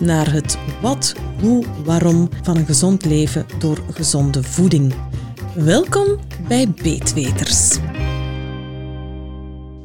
naar 0.00 0.32
het 0.32 0.58
wat, 0.80 1.14
hoe, 1.40 1.64
waarom 1.84 2.28
van 2.42 2.56
een 2.56 2.66
gezond 2.66 3.04
leven 3.04 3.46
door 3.58 3.82
gezonde 3.92 4.42
voeding. 4.42 4.94
Welkom 5.54 6.18
bij 6.48 6.68
Beetweters. 6.82 7.78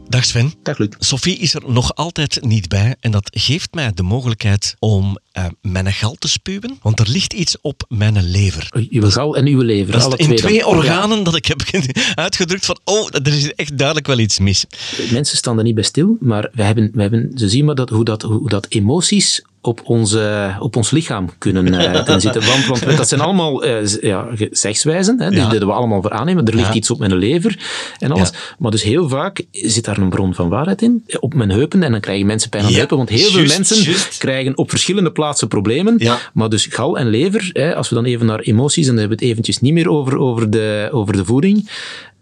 Dag 0.07 0.25
Sven. 0.25 0.53
Dag 0.63 0.77
Luc. 0.77 0.89
Sophie 0.99 1.37
is 1.37 1.53
er 1.53 1.63
nog 1.67 1.95
altijd 1.95 2.39
niet 2.41 2.69
bij 2.69 2.95
en 2.99 3.11
dat 3.11 3.29
geeft 3.33 3.73
mij 3.73 3.91
de 3.93 4.03
mogelijkheid 4.03 4.75
om 4.79 5.17
uh, 5.37 5.45
mijn 5.61 5.93
gal 5.93 6.15
te 6.19 6.27
spuwen, 6.27 6.77
want 6.81 6.99
er 6.99 7.09
ligt 7.09 7.33
iets 7.33 7.57
op 7.61 7.85
mijn 7.87 8.23
lever. 8.23 8.87
Uw 8.89 9.09
gal 9.09 9.35
en 9.35 9.47
uw 9.47 9.61
lever, 9.61 9.93
dat 9.93 10.03
alle 10.03 10.17
in 10.17 10.35
twee. 10.35 10.59
dan. 10.59 10.67
organen 10.67 11.23
dat 11.23 11.35
ik 11.35 11.45
heb 11.45 11.61
uitgedrukt 12.15 12.65
van, 12.65 12.79
oh, 12.83 13.07
er 13.11 13.27
is 13.27 13.53
echt 13.53 13.77
duidelijk 13.77 14.07
wel 14.07 14.19
iets 14.19 14.39
mis. 14.39 14.65
Mensen 15.11 15.37
staan 15.37 15.57
er 15.57 15.63
niet 15.63 15.75
bij 15.75 15.83
stil, 15.83 16.17
maar 16.19 16.49
we 16.53 16.63
hebben, 16.63 16.91
we 16.93 17.01
hebben, 17.01 17.31
ze 17.35 17.49
zien 17.49 17.65
maar 17.65 17.75
dat, 17.75 17.89
hoe, 17.89 18.03
dat, 18.03 18.21
hoe 18.21 18.49
dat 18.49 18.65
emoties 18.69 19.41
op, 19.65 19.81
onze, 19.83 20.55
op 20.59 20.75
ons 20.75 20.91
lichaam 20.91 21.29
kunnen, 21.37 21.73
uh, 21.73 21.93
kunnen 22.03 22.21
zitten. 22.21 22.45
Want, 22.45 22.79
want 22.79 22.97
dat 22.97 23.07
zijn 23.07 23.21
allemaal 23.21 23.65
uh, 23.65 23.87
ja, 24.01 24.27
zegswijzen, 24.51 25.19
hè, 25.19 25.25
ja. 25.25 25.29
die, 25.29 25.59
die 25.59 25.67
we 25.67 25.73
allemaal 25.73 26.01
voor 26.01 26.11
aannemen. 26.11 26.45
Er 26.45 26.55
ligt 26.55 26.67
ja. 26.67 26.73
iets 26.73 26.89
op 26.89 26.99
mijn 26.99 27.15
lever 27.15 27.59
en 27.99 28.11
alles. 28.11 28.29
Ja. 28.29 28.37
Maar 28.57 28.71
dus 28.71 28.83
heel 28.83 29.09
vaak 29.09 29.41
zit 29.51 29.85
daar 29.85 29.97
een 29.97 30.09
bron 30.09 30.33
van 30.33 30.49
waarheid 30.49 30.81
in. 30.81 31.05
Op 31.19 31.33
mijn 31.33 31.49
heupen 31.49 31.83
en 31.83 31.91
dan 31.91 31.99
krijgen 31.99 32.25
mensen 32.25 32.49
pijn 32.49 32.63
aan 32.63 32.71
de 32.71 32.77
heupen. 32.77 32.97
Want 32.97 33.09
heel 33.09 33.19
just, 33.19 33.33
veel 33.33 33.45
mensen 33.45 33.81
just. 33.81 34.17
krijgen 34.17 34.57
op 34.57 34.69
verschillende 34.69 35.11
plaatsen 35.11 35.47
problemen. 35.47 36.01
Maar 36.33 36.49
dus 36.49 36.65
gal 36.65 36.97
en 36.97 37.07
lever, 37.07 37.49
hè, 37.53 37.75
als 37.75 37.89
we 37.89 37.95
dan 37.95 38.05
even 38.05 38.25
naar 38.25 38.39
emoties, 38.39 38.87
en 38.87 38.91
dan 38.91 38.99
hebben 38.99 39.17
we 39.17 39.23
het 39.23 39.31
eventjes 39.31 39.59
niet 39.59 39.73
meer 39.73 39.89
over, 39.89 40.17
over, 40.17 40.49
de, 40.49 40.89
over 40.91 41.13
de 41.13 41.25
voeding. 41.25 41.69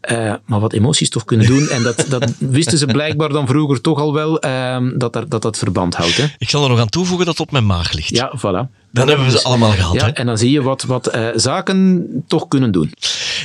Uh, 0.10 0.34
maar 0.46 0.60
wat 0.60 0.74
emoties 0.74 1.10
toch 1.10 1.26
kunnen 1.26 1.48
doen. 1.48 1.70
En 1.70 1.84
dat, 1.84 2.06
dat 2.10 2.34
wisten 2.40 2.78
ze 2.78 2.86
blijkbaar 2.86 3.30
dan 3.30 3.48
vroeger 3.48 3.82
toch 3.82 4.00
al 4.00 4.14
wel, 4.14 4.46
uh, 4.46 4.78
dat, 4.96 5.14
dat, 5.14 5.30
dat 5.30 5.42
dat 5.42 5.58
verband 5.58 5.96
houdt. 5.96 6.18
Hè. 6.18 6.26
Ik 6.38 6.50
zal 6.50 6.64
er 6.64 6.70
nog 6.70 6.80
aan 6.80 6.90
toevoegen 6.90 7.26
dat 7.26 7.38
het 7.38 7.48
op 7.48 7.52
mijn 7.52 7.66
maag 7.66 7.92
ligt. 7.92 8.10
Ja, 8.10 8.34
voilà. 8.38 8.42
Dan, 8.42 8.68
dan 8.92 9.08
hebben 9.08 9.26
we 9.26 9.32
ze 9.32 9.44
allemaal 9.44 9.72
gehad. 9.72 9.94
Ja, 9.94 10.06
hè? 10.06 10.12
En 10.12 10.26
dan 10.26 10.38
zie 10.38 10.52
je 10.52 10.62
wat, 10.62 10.84
wat 10.84 11.16
uh, 11.16 11.28
zaken 11.36 12.08
toch 12.28 12.48
kunnen 12.48 12.72
doen. 12.72 12.94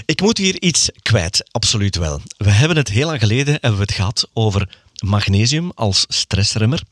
Ik 0.07 0.21
moet 0.21 0.39
hier 0.39 0.63
iets 0.63 0.91
kwijt, 1.03 1.49
absoluut 1.51 1.97
wel. 1.97 2.21
We 2.37 2.51
hebben 2.51 2.77
het 2.77 2.89
heel 2.89 3.07
lang 3.07 3.21
geleden 3.21 3.53
hebben 3.53 3.75
we 3.75 3.81
het 3.81 3.93
gehad 3.93 4.29
over 4.33 4.69
magnesium 5.05 5.71
als 5.75 6.05
stressremmer. 6.09 6.83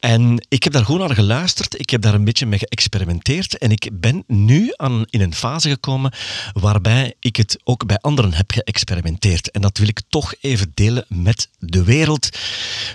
En 0.00 0.46
ik 0.48 0.62
heb 0.62 0.72
daar 0.72 0.84
gewoon 0.84 1.00
naar 1.00 1.14
geluisterd, 1.14 1.80
ik 1.80 1.90
heb 1.90 2.02
daar 2.02 2.14
een 2.14 2.24
beetje 2.24 2.46
mee 2.46 2.58
geëxperimenteerd 2.58 3.58
en 3.58 3.70
ik 3.70 3.88
ben 3.92 4.24
nu 4.26 4.72
aan, 4.76 5.04
in 5.10 5.20
een 5.20 5.34
fase 5.34 5.68
gekomen 5.68 6.12
waarbij 6.52 7.14
ik 7.20 7.36
het 7.36 7.58
ook 7.64 7.86
bij 7.86 7.98
anderen 7.98 8.32
heb 8.32 8.50
geëxperimenteerd. 8.50 9.50
En 9.50 9.60
dat 9.60 9.78
wil 9.78 9.88
ik 9.88 10.00
toch 10.08 10.34
even 10.40 10.72
delen 10.74 11.04
met 11.08 11.48
de 11.58 11.84
wereld, 11.84 12.28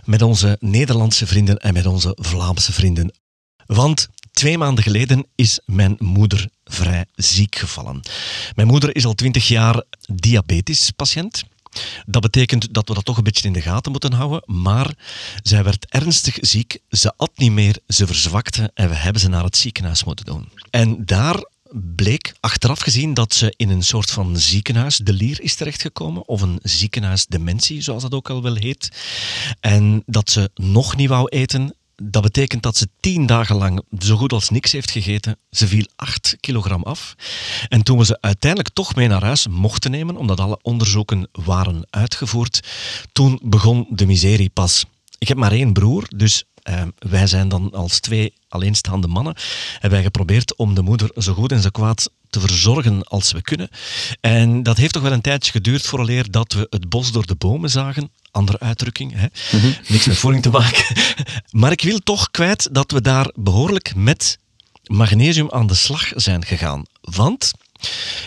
met 0.06 0.22
onze 0.22 0.58
Nederlandse 0.60 1.28
vrienden 1.28 1.58
en 1.58 1.74
met 1.74 1.86
onze 1.86 2.18
Vlaamse 2.20 2.74
vrienden. 2.74 3.14
Want 3.66 4.08
twee 4.32 4.58
maanden 4.58 4.84
geleden 4.84 5.26
is 5.36 5.60
mijn 5.66 5.96
moeder 6.00 6.50
vrij 6.64 7.06
ziek 7.16 7.56
gevallen. 7.56 8.02
Mijn 8.56 8.68
moeder 8.68 8.96
is 8.96 9.06
al 9.06 9.14
twintig 9.14 9.48
jaar 9.48 9.84
diabetespatiënt. 10.14 11.44
Dat 12.06 12.22
betekent 12.22 12.74
dat 12.74 12.88
we 12.88 12.94
dat 12.94 13.06
toch 13.06 13.18
een 13.18 13.24
beetje 13.24 13.48
in 13.48 13.54
de 13.54 13.62
gaten 13.62 13.92
moeten 13.92 14.14
houden. 14.14 14.44
Maar 14.46 14.94
zij 15.44 15.64
werd 15.64 15.86
ernstig 15.90 16.38
ziek, 16.42 16.80
ze 16.90 17.14
at 17.18 17.32
niet 17.36 17.52
meer, 17.52 17.78
ze 17.88 18.08
verzwakte 18.08 18.72
en 18.74 18.90
we 18.90 18.96
hebben 18.96 19.22
ze 19.22 19.30
naar 19.30 19.44
het 19.44 19.58
ziekenhuis 19.58 20.04
moeten 20.04 20.26
doen. 20.26 20.50
En 20.70 21.06
daar 21.06 21.52
bleek 21.74 22.34
achteraf 22.40 22.80
gezien 22.80 23.14
dat 23.14 23.34
ze 23.34 23.54
in 23.56 23.70
een 23.70 23.84
soort 23.84 24.12
van 24.12 24.38
ziekenhuis 24.38 24.98
de 24.98 25.14
lier 25.14 25.42
is 25.42 25.56
terechtgekomen, 25.56 26.28
of 26.28 26.42
een 26.42 26.60
ziekenhuisdementie, 26.62 27.82
zoals 27.82 28.02
dat 28.02 28.14
ook 28.14 28.30
al 28.30 28.42
wel 28.42 28.56
heet. 28.56 28.90
En 29.60 30.04
dat 30.06 30.30
ze 30.30 30.50
nog 30.56 30.96
niet 30.96 31.10
wou 31.10 31.28
eten, 31.28 31.76
dat 32.04 32.22
betekent 32.22 32.64
dat 32.64 32.78
ze 32.78 32.88
tien 33.00 33.26
dagen 33.26 33.56
lang 33.56 33.82
zo 34.00 34.16
goed 34.16 34.34
als 34.34 34.50
niks 34.50 34.72
heeft 34.72 34.92
gegeten. 34.92 35.38
Ze 35.50 35.68
viel 35.68 35.86
8 35.96 36.38
kilogram 36.40 36.84
af. 36.84 37.16
En 37.70 37.84
toen 37.84 37.98
we 37.98 38.06
ze 38.06 38.18
uiteindelijk 38.22 38.74
toch 38.74 38.96
mee 38.96 39.08
naar 39.08 39.24
huis 39.24 39.48
mochten 39.48 39.92
nemen, 39.92 40.18
omdat 40.18 40.40
alle 40.40 40.60
onderzoeken 40.62 41.28
waren 41.32 41.88
uitgevoerd, 41.90 42.68
toen 43.12 43.40
begon 43.44 43.88
de 43.90 44.06
miserie 44.06 44.50
pas. 44.50 44.86
Ik 45.18 45.28
heb 45.28 45.38
maar 45.38 45.52
één 45.52 45.74
broer, 45.74 46.06
dus 46.16 46.44
uh, 46.70 46.82
wij 46.98 47.28
zijn 47.28 47.50
dan 47.50 47.72
als 47.72 48.00
twee 48.00 48.34
alleenstaande 48.48 49.08
mannen, 49.08 49.36
hebben 49.74 49.92
wij 49.92 50.04
geprobeerd 50.04 50.56
om 50.56 50.74
de 50.74 50.82
moeder 50.82 51.12
zo 51.16 51.34
goed 51.34 51.52
en 51.52 51.62
zo 51.62 51.70
kwaad 51.70 52.10
te 52.34 52.40
verzorgen 52.40 53.04
als 53.04 53.32
we 53.32 53.42
kunnen. 53.42 53.70
En 54.22 54.64
dat 54.64 54.78
heeft 54.78 54.94
toch 54.94 55.02
wel 55.02 55.12
een 55.12 55.22
tijdje 55.22 55.52
geduurd 55.52 55.82
vooraleer 55.82 56.32
dat 56.32 56.54
we 56.54 56.68
het 56.70 56.90
bos 56.90 57.12
door 57.12 57.26
de 57.26 57.36
bomen 57.36 57.70
zagen. 57.70 58.12
Andere 58.32 58.60
uitdrukking, 58.60 59.14
hè? 59.16 59.28
Mm 59.52 59.60
-hmm. 59.60 59.76
niks 59.88 60.06
met 60.06 60.18
voeding 60.18 60.44
te 60.44 60.50
maken. 60.50 60.96
Maar 61.52 61.72
ik 61.72 61.82
wil 61.82 62.00
toch 62.00 62.32
kwijt 62.32 62.70
dat 62.72 62.92
we 62.92 63.02
daar 63.02 63.32
behoorlijk 63.36 63.96
met 63.96 64.40
magnesium 64.84 65.52
aan 65.52 65.68
de 65.68 65.74
slag 65.76 66.12
zijn 66.16 66.46
gegaan. 66.46 66.84
Want 67.02 67.52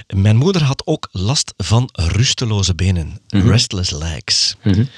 mijn 0.06 0.36
moeder 0.36 0.62
had 0.62 0.86
ook 0.86 1.08
last 1.12 1.54
van 1.56 1.88
rusteloze 1.92 2.74
benen, 2.74 3.06
mm 3.06 3.40
-hmm. 3.40 3.50
restless 3.50 3.90
legs. 3.90 4.56
Mm 4.62 4.72
-hmm. 4.72 4.88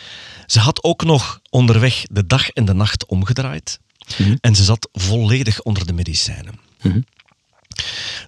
Ze 0.47 0.59
had 0.59 0.83
ook 0.83 1.05
nog 1.05 1.41
onderweg 1.51 2.05
de 2.11 2.27
dag 2.27 2.49
en 2.49 2.65
de 2.65 2.75
nacht 2.75 3.07
omgedraaid. 3.07 3.79
En 4.41 4.55
ze 4.57 4.65
zat 4.65 4.89
volledig 4.93 5.63
onder 5.63 5.87
de 5.87 5.93
medicijnen. 5.93 6.55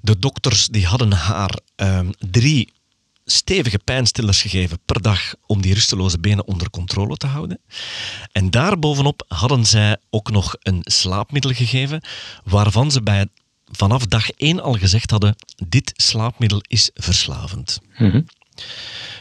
De 0.02 0.18
dokters 0.18 0.66
die 0.66 0.86
hadden 0.86 1.12
haar 1.12 1.58
um, 1.76 2.10
drie 2.30 2.72
stevige 3.24 3.78
pijnstillers 3.78 4.42
gegeven 4.42 4.78
per 4.86 5.02
dag 5.02 5.34
om 5.46 5.60
die 5.60 5.74
rusteloze 5.74 6.18
benen 6.18 6.46
onder 6.46 6.70
controle 6.70 7.16
te 7.16 7.26
houden. 7.26 7.60
En 8.32 8.50
daarbovenop 8.50 9.24
hadden 9.28 9.66
zij 9.66 9.96
ook 10.10 10.30
nog 10.30 10.56
een 10.62 10.80
slaapmiddel 10.82 11.52
gegeven, 11.52 12.02
waarvan 12.44 12.90
ze 12.90 13.02
bij 13.02 13.26
vanaf 13.70 14.06
dag 14.06 14.30
één 14.30 14.62
al 14.62 14.74
gezegd 14.74 15.10
hadden: 15.10 15.36
dit 15.68 15.92
slaapmiddel 15.96 16.62
is 16.66 16.90
verslavend. 16.94 17.80
Mm-hmm. 17.98 18.26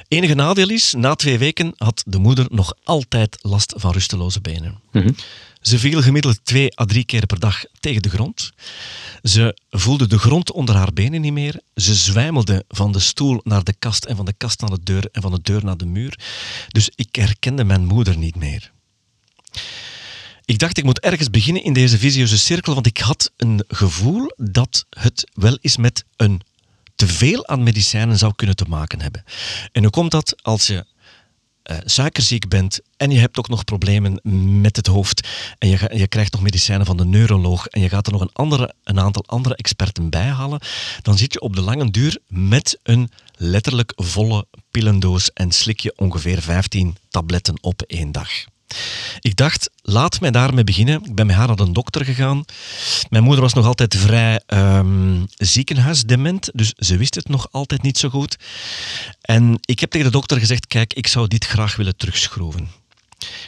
Enige 0.08 0.34
nadeel 0.34 0.70
is, 0.70 0.94
na 0.94 1.16
twee 1.16 1.38
weken 1.38 1.74
had 1.78 2.04
de 2.06 2.18
moeder 2.18 2.46
nog 2.50 2.74
altijd 2.84 3.38
last 3.42 3.74
van 3.78 3.92
rusteloze 3.92 4.42
benen. 4.42 4.80
Mm-hmm. 4.92 5.16
Ze 5.70 5.80
viel 5.80 6.02
gemiddeld 6.02 6.40
twee 6.44 6.80
à 6.80 6.86
drie 6.86 7.06
keer 7.06 7.26
per 7.26 7.40
dag 7.40 7.64
tegen 7.80 8.02
de 8.02 8.10
grond. 8.10 8.52
Ze 9.24 9.58
voelde 9.70 10.08
de 10.08 10.18
grond 10.18 10.52
onder 10.52 10.76
haar 10.76 10.94
benen 10.94 11.22
niet 11.22 11.34
meer. 11.34 11.62
Ze 11.76 11.96
zwijmelde 11.96 12.66
van 12.68 12.92
de 12.92 13.00
stoel 13.00 13.42
naar 13.44 13.64
de 13.64 13.74
kast 13.80 14.06
en 14.06 14.16
van 14.16 14.26
de 14.26 14.34
kast 14.34 14.62
naar 14.62 14.70
de 14.70 14.84
deur 14.84 15.10
en 15.12 15.22
van 15.22 15.32
de 15.32 15.40
deur 15.42 15.66
naar 15.66 15.78
de 15.78 15.86
muur. 15.86 16.20
Dus 16.68 16.92
ik 16.96 17.16
herkende 17.16 17.64
mijn 17.64 17.86
moeder 17.86 18.18
niet 18.18 18.36
meer. 18.36 18.72
Ik 20.46 20.60
dacht, 20.60 20.78
ik 20.78 20.84
moet 20.84 21.00
ergens 21.00 21.30
beginnen 21.30 21.64
in 21.64 21.74
deze 21.74 21.98
visieuze 21.98 22.38
cirkel, 22.38 22.74
want 22.74 22.86
ik 22.86 22.98
had 22.98 23.32
een 23.38 23.64
gevoel 23.68 24.32
dat 24.36 24.86
het 24.90 25.32
wel 25.34 25.58
eens 25.62 25.78
met 25.78 26.06
een 26.16 26.42
te 26.96 27.08
veel 27.08 27.48
aan 27.48 27.64
medicijnen 27.64 28.18
zou 28.18 28.34
kunnen 28.36 28.56
te 28.56 28.66
maken 28.68 29.02
hebben. 29.02 29.24
En 29.72 29.82
hoe 29.82 29.92
komt 29.92 30.12
dat 30.12 30.44
als 30.44 30.68
je 30.68 30.86
uh, 31.72 31.78
suikerziek 31.86 32.48
bent 32.48 32.80
en 32.98 33.12
je 33.12 33.20
hebt 33.20 33.38
ook 33.38 33.48
nog 33.48 33.64
problemen 33.64 34.20
met 34.62 34.76
het 34.76 34.88
hoofd 34.88 35.28
en 35.58 35.70
je, 35.70 35.92
je, 35.94 36.08
krijgt 36.08 36.32
nog 36.32 36.42
medicijnen 36.42 36.86
van 36.86 36.98
de 36.98 37.06
neuroloog 37.06 37.68
en 37.68 37.82
je 37.82 37.90
gaat 37.90 38.06
er 38.06 38.12
nog 38.12 38.22
een, 38.22 38.34
andere, 38.34 38.74
een 38.84 39.00
aantal 39.00 39.24
andere 39.26 39.56
experten 39.56 40.10
bij 40.10 40.28
halen, 40.28 40.60
dan 41.02 41.18
zit 41.18 41.34
je 41.34 41.42
op 41.42 41.56
de 41.56 41.62
lange 41.62 41.92
duur 41.92 42.18
met 42.28 42.80
een 42.84 43.10
letterlijk 43.36 43.94
volle 43.96 44.46
pillendoos 44.72 45.34
en 45.34 45.52
slik 45.52 45.80
je 45.80 45.94
ongeveer 45.96 46.42
15 46.42 46.98
tabletten 47.10 47.58
op 47.62 47.82
één 47.82 48.12
dag. 48.12 48.30
Ik 49.20 49.36
dacht, 49.36 49.70
laat 49.82 50.20
mij 50.20 50.32
daarmee 50.32 50.64
beginnen. 50.64 51.04
Ik 51.04 51.16
ben 51.16 51.26
met 51.26 51.36
haar 51.36 51.48
naar 51.48 51.60
een 51.60 51.74
dokter 51.74 52.06
gegaan. 52.06 52.46
Mijn 53.10 53.24
moeder 53.24 53.42
was 53.42 53.54
nog 53.54 53.66
altijd 53.66 53.96
vrij 53.96 54.42
um, 54.48 55.26
ziekenhuisdement, 55.36 56.50
dus 56.54 56.74
ze 56.76 56.98
wist 56.98 57.16
het 57.16 57.30
nog 57.30 57.48
altijd 57.52 57.82
niet 57.82 57.98
zo 57.98 58.10
goed. 58.10 58.38
En 59.22 59.60
ik 59.62 59.80
heb 59.80 59.90
tegen 59.90 60.06
de 60.06 60.14
dokter 60.14 60.40
gezegd, 60.40 60.68
kijk, 60.68 60.94
ik 60.94 61.08
zou 61.08 61.28
dit 61.28 61.46
graag 61.46 61.76
willen 61.76 61.98
terugschroeven. 61.98 62.68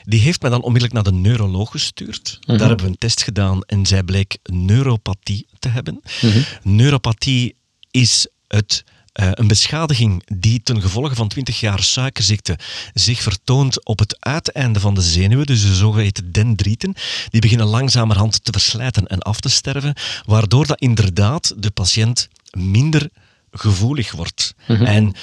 Die 0.03 0.19
heeft 0.19 0.41
mij 0.41 0.49
dan 0.49 0.61
onmiddellijk 0.61 0.93
naar 0.93 1.13
de 1.13 1.19
neuroloog 1.19 1.71
gestuurd. 1.71 2.39
Daar 2.41 2.59
hebben 2.59 2.85
we 2.85 2.91
een 2.91 2.97
test 2.97 3.23
gedaan 3.23 3.63
en 3.63 3.85
zij 3.85 4.03
bleek 4.03 4.37
neuropathie 4.43 5.47
te 5.59 5.69
hebben. 5.69 6.01
Mm-hmm. 6.21 6.43
Neuropathie 6.63 7.55
is 7.91 8.27
het 8.47 8.83
eh, 9.11 9.29
een 9.31 9.47
beschadiging 9.47 10.23
die 10.39 10.63
ten 10.63 10.81
gevolge 10.81 11.15
van 11.15 11.27
20 11.27 11.59
jaar 11.59 11.83
suikerziekte 11.83 12.59
zich 12.93 13.21
vertoont 13.21 13.85
op 13.85 13.99
het 13.99 14.17
uiteinde 14.19 14.79
van 14.79 14.93
de 14.93 15.01
zenuwen, 15.01 15.45
dus 15.45 15.61
de 15.61 15.75
zogeheten 15.75 16.31
dendrieten, 16.31 16.93
die 17.29 17.41
beginnen 17.41 17.67
langzamerhand 17.67 18.43
te 18.43 18.51
verslijten 18.51 19.07
en 19.07 19.19
af 19.19 19.39
te 19.39 19.49
sterven, 19.49 19.95
waardoor 20.25 20.67
dat 20.67 20.79
inderdaad 20.79 21.53
de 21.57 21.71
patiënt 21.71 22.27
minder 22.51 23.09
gevoelig 23.51 24.11
wordt. 24.11 24.53
En 24.67 25.15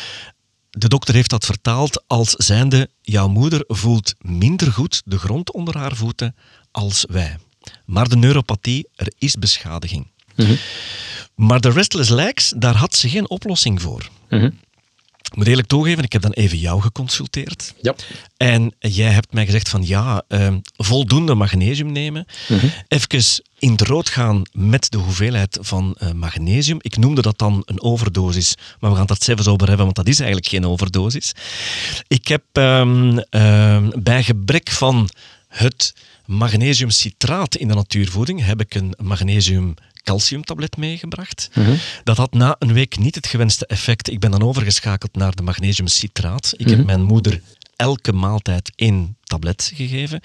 de 0.70 0.88
dokter 0.88 1.14
heeft 1.14 1.31
dat 1.31 1.44
vertaald 1.44 2.05
als 2.06 2.31
zijnde, 2.31 2.90
jouw 3.02 3.29
moeder 3.29 3.64
voelt 3.67 4.14
minder 4.19 4.73
goed 4.73 5.02
de 5.05 5.19
grond 5.19 5.52
onder 5.52 5.79
haar 5.79 5.96
voeten 5.96 6.35
als 6.70 7.05
wij. 7.08 7.37
Maar 7.85 8.08
de 8.08 8.17
neuropathie, 8.17 8.88
er 8.94 9.12
is 9.19 9.35
beschadiging. 9.35 10.06
Maar 11.35 11.61
de 11.61 11.70
restless 11.70 12.11
legs, 12.11 12.52
daar 12.56 12.76
had 12.76 12.94
ze 12.94 13.08
geen 13.08 13.31
oplossing 13.31 13.82
voor. 13.82 14.08
Ik 15.31 15.37
moet 15.37 15.46
eerlijk 15.46 15.69
toegeven, 15.69 16.05
ik 16.05 16.12
heb 16.12 16.23
dan 16.23 16.32
even 16.32 16.58
jou 16.58 16.81
geconsulteerd. 16.81 17.75
Ja. 17.82 17.94
En 18.37 18.75
jij 18.79 19.11
hebt 19.11 19.32
mij 19.32 19.44
gezegd 19.44 19.69
van 19.69 19.87
ja, 19.87 20.23
ehm, 20.29 20.58
voldoende 20.76 21.35
magnesium 21.35 21.93
nemen. 21.93 22.26
Even 22.88 23.43
in 23.58 23.70
het 23.70 23.81
rood 23.81 24.08
gaan 24.08 24.43
met 24.52 24.90
de 24.90 24.99
hoeveelheid 24.99 25.58
van 25.61 25.94
eh, 25.99 26.12
magnesium. 26.12 26.79
Ik 26.81 26.96
noemde 26.96 27.23
dat 27.23 27.38
dan 27.38 27.62
een 27.64 27.82
overdosis, 27.82 28.55
maar 28.81 28.90
we 28.90 28.96
gaan 28.96 29.06
het 29.06 29.23
zelfs 29.23 29.46
over 29.46 29.67
hebben, 29.67 29.85
want 29.85 29.96
dat 29.96 30.08
is 30.08 30.19
eigenlijk 30.19 30.49
geen 30.49 30.67
overdosis. 30.67 31.32
Ik 32.06 32.29
heb 32.29 32.43
ehm, 32.52 33.19
ehm, 33.31 33.90
bij 33.99 34.23
gebrek 34.23 34.70
van 34.70 35.08
het 35.49 35.94
magnesiumcitraat 36.26 37.56
in 37.56 37.69
de 37.69 37.75
natuurvoeding, 37.75 38.44
heb 38.44 38.61
ik 38.61 38.75
een 38.75 38.94
magnesium 39.02 39.75
calciumtablet 40.08 40.76
meegebracht. 40.76 41.50
Dat 42.05 42.16
had 42.16 42.32
na 42.32 42.56
een 42.58 42.72
week 42.72 42.99
niet 42.99 43.14
het 43.14 43.26
gewenste 43.26 43.66
effect. 43.66 44.10
Ik 44.10 44.20
ben 44.20 44.31
dan 44.31 44.43
overgeschakeld 44.43 45.16
naar 45.16 45.34
de 45.34 45.43
magnesiumcitraat. 45.43 46.55
Ik 46.56 46.69
heb 46.69 46.84
mijn 46.84 47.02
moeder 47.02 47.40
elke 47.76 48.12
maaltijd 48.12 48.72
één 48.75 49.16
tablet 49.25 49.70
gegeven. 49.75 50.20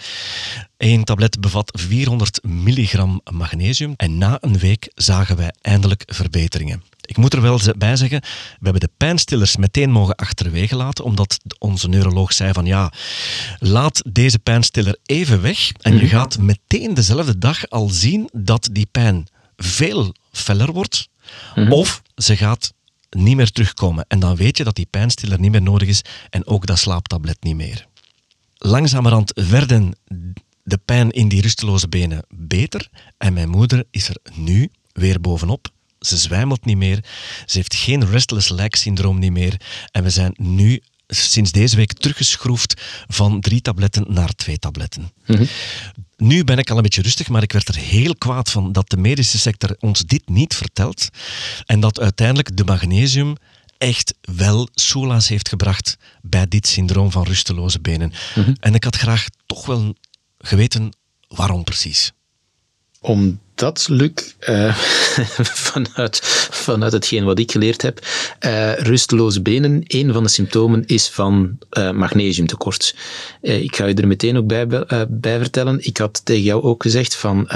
Eén 0.77 1.03
tablet 1.03 1.39
bevat 1.39 1.71
400 1.79 2.39
milligram 2.43 3.21
magnesium 3.31 3.93
en 3.97 4.17
na 4.17 4.37
een 4.41 4.57
week 4.57 4.91
zagen 4.95 5.35
wij 5.35 5.53
eindelijk 5.61 6.03
verbeteringen. 6.05 6.83
Ik 7.01 7.17
moet 7.17 7.33
er 7.33 7.41
wel 7.41 7.59
bij 7.77 7.95
zeggen, 7.95 8.21
we 8.21 8.63
hebben 8.63 8.81
de 8.81 8.89
pijnstillers 8.97 9.55
meteen 9.55 9.91
mogen 9.91 10.15
achterwege 10.15 10.75
laten, 10.75 11.03
omdat 11.03 11.39
onze 11.59 11.89
neuroloog 11.89 12.33
zei 12.33 12.53
van 12.53 12.65
ja, 12.65 12.91
laat 13.59 14.03
deze 14.11 14.39
pijnstiller 14.39 14.97
even 15.05 15.41
weg 15.41 15.71
en 15.81 15.97
je 15.97 16.07
gaat 16.07 16.37
meteen 16.37 16.93
dezelfde 16.93 17.37
dag 17.37 17.69
al 17.69 17.89
zien 17.89 18.29
dat 18.33 18.69
die 18.71 18.87
pijn 18.91 19.27
veel 19.55 20.15
feller 20.31 20.71
wordt, 20.71 21.09
of 21.69 22.01
ze 22.15 22.37
gaat 22.37 22.73
niet 23.09 23.35
meer 23.35 23.51
terugkomen. 23.51 24.05
En 24.07 24.19
dan 24.19 24.35
weet 24.35 24.57
je 24.57 24.63
dat 24.63 24.75
die 24.75 24.87
pijnstiller 24.89 25.39
niet 25.39 25.51
meer 25.51 25.61
nodig 25.61 25.87
is 25.87 26.01
en 26.29 26.47
ook 26.47 26.65
dat 26.65 26.79
slaaptablet 26.79 27.43
niet 27.43 27.55
meer. 27.55 27.87
Langzamerhand 28.57 29.31
werden 29.49 29.95
de 30.63 30.77
pijn 30.77 31.11
in 31.11 31.27
die 31.27 31.41
rusteloze 31.41 31.87
benen 31.87 32.25
beter 32.29 32.89
en 33.17 33.33
mijn 33.33 33.49
moeder 33.49 33.83
is 33.91 34.09
er 34.09 34.17
nu 34.33 34.71
weer 34.91 35.21
bovenop. 35.21 35.71
Ze 35.99 36.17
zwijmelt 36.17 36.65
niet 36.65 36.77
meer, 36.77 37.03
ze 37.45 37.57
heeft 37.57 37.75
geen 37.75 38.05
restless 38.05 38.49
leg 38.49 38.77
syndroom 38.77 39.19
niet 39.19 39.31
meer 39.31 39.61
en 39.91 40.03
we 40.03 40.09
zijn 40.09 40.33
nu 40.37 40.81
sinds 41.07 41.51
deze 41.51 41.75
week 41.75 41.93
teruggeschroefd 41.93 42.81
van 43.07 43.41
drie 43.41 43.61
tabletten 43.61 44.05
naar 44.07 44.35
twee 44.35 44.57
tabletten. 44.57 45.11
Nu 46.17 46.43
ben 46.43 46.57
ik 46.57 46.69
al 46.69 46.77
een 46.77 46.83
beetje 46.83 47.01
rustig, 47.01 47.29
maar 47.29 47.43
ik 47.43 47.51
werd 47.51 47.67
er 47.67 47.75
heel 47.75 48.15
kwaad 48.15 48.51
van 48.51 48.71
dat 48.71 48.89
de 48.89 48.97
medische 48.97 49.39
sector 49.39 49.75
ons 49.79 49.99
dit 50.01 50.29
niet 50.29 50.55
vertelt 50.55 51.09
en 51.65 51.79
dat 51.79 51.99
uiteindelijk 51.99 52.57
de 52.57 52.63
magnesium 52.63 53.35
echt 53.77 54.13
wel 54.21 54.69
soelaas 54.73 55.27
heeft 55.27 55.49
gebracht 55.49 55.97
bij 56.21 56.47
dit 56.47 56.67
syndroom 56.67 57.11
van 57.11 57.23
rusteloze 57.23 57.79
benen. 57.79 58.13
En 58.59 58.73
ik 58.73 58.83
had 58.83 58.95
graag 58.95 59.25
toch 59.45 59.65
wel 59.65 59.95
geweten 60.37 60.91
waarom 61.27 61.63
precies. 61.63 62.11
Omdat, 63.55 63.87
Luc, 63.89 64.11
uh, 64.49 64.75
vanuit, 65.69 66.19
vanuit 66.51 66.91
hetgeen 66.91 67.23
wat 67.23 67.39
ik 67.39 67.51
geleerd 67.51 67.81
heb, 67.81 67.99
uh, 68.45 68.73
rusteloze 68.73 69.41
benen, 69.41 69.83
een 69.87 70.13
van 70.13 70.23
de 70.23 70.29
symptomen 70.29 70.83
is 70.85 71.09
van 71.09 71.57
uh, 71.71 71.91
magnesiumtekort. 71.91 72.95
ik 73.41 73.75
ga 73.75 73.85
je 73.85 73.93
er 73.93 74.07
meteen 74.07 74.37
ook 74.37 74.47
bij, 74.47 74.67
bij 75.09 75.37
vertellen. 75.37 75.85
Ik 75.85 75.97
had 75.97 76.21
tegen 76.23 76.43
jou 76.43 76.63
ook 76.63 76.83
gezegd 76.83 77.15
van, 77.15 77.49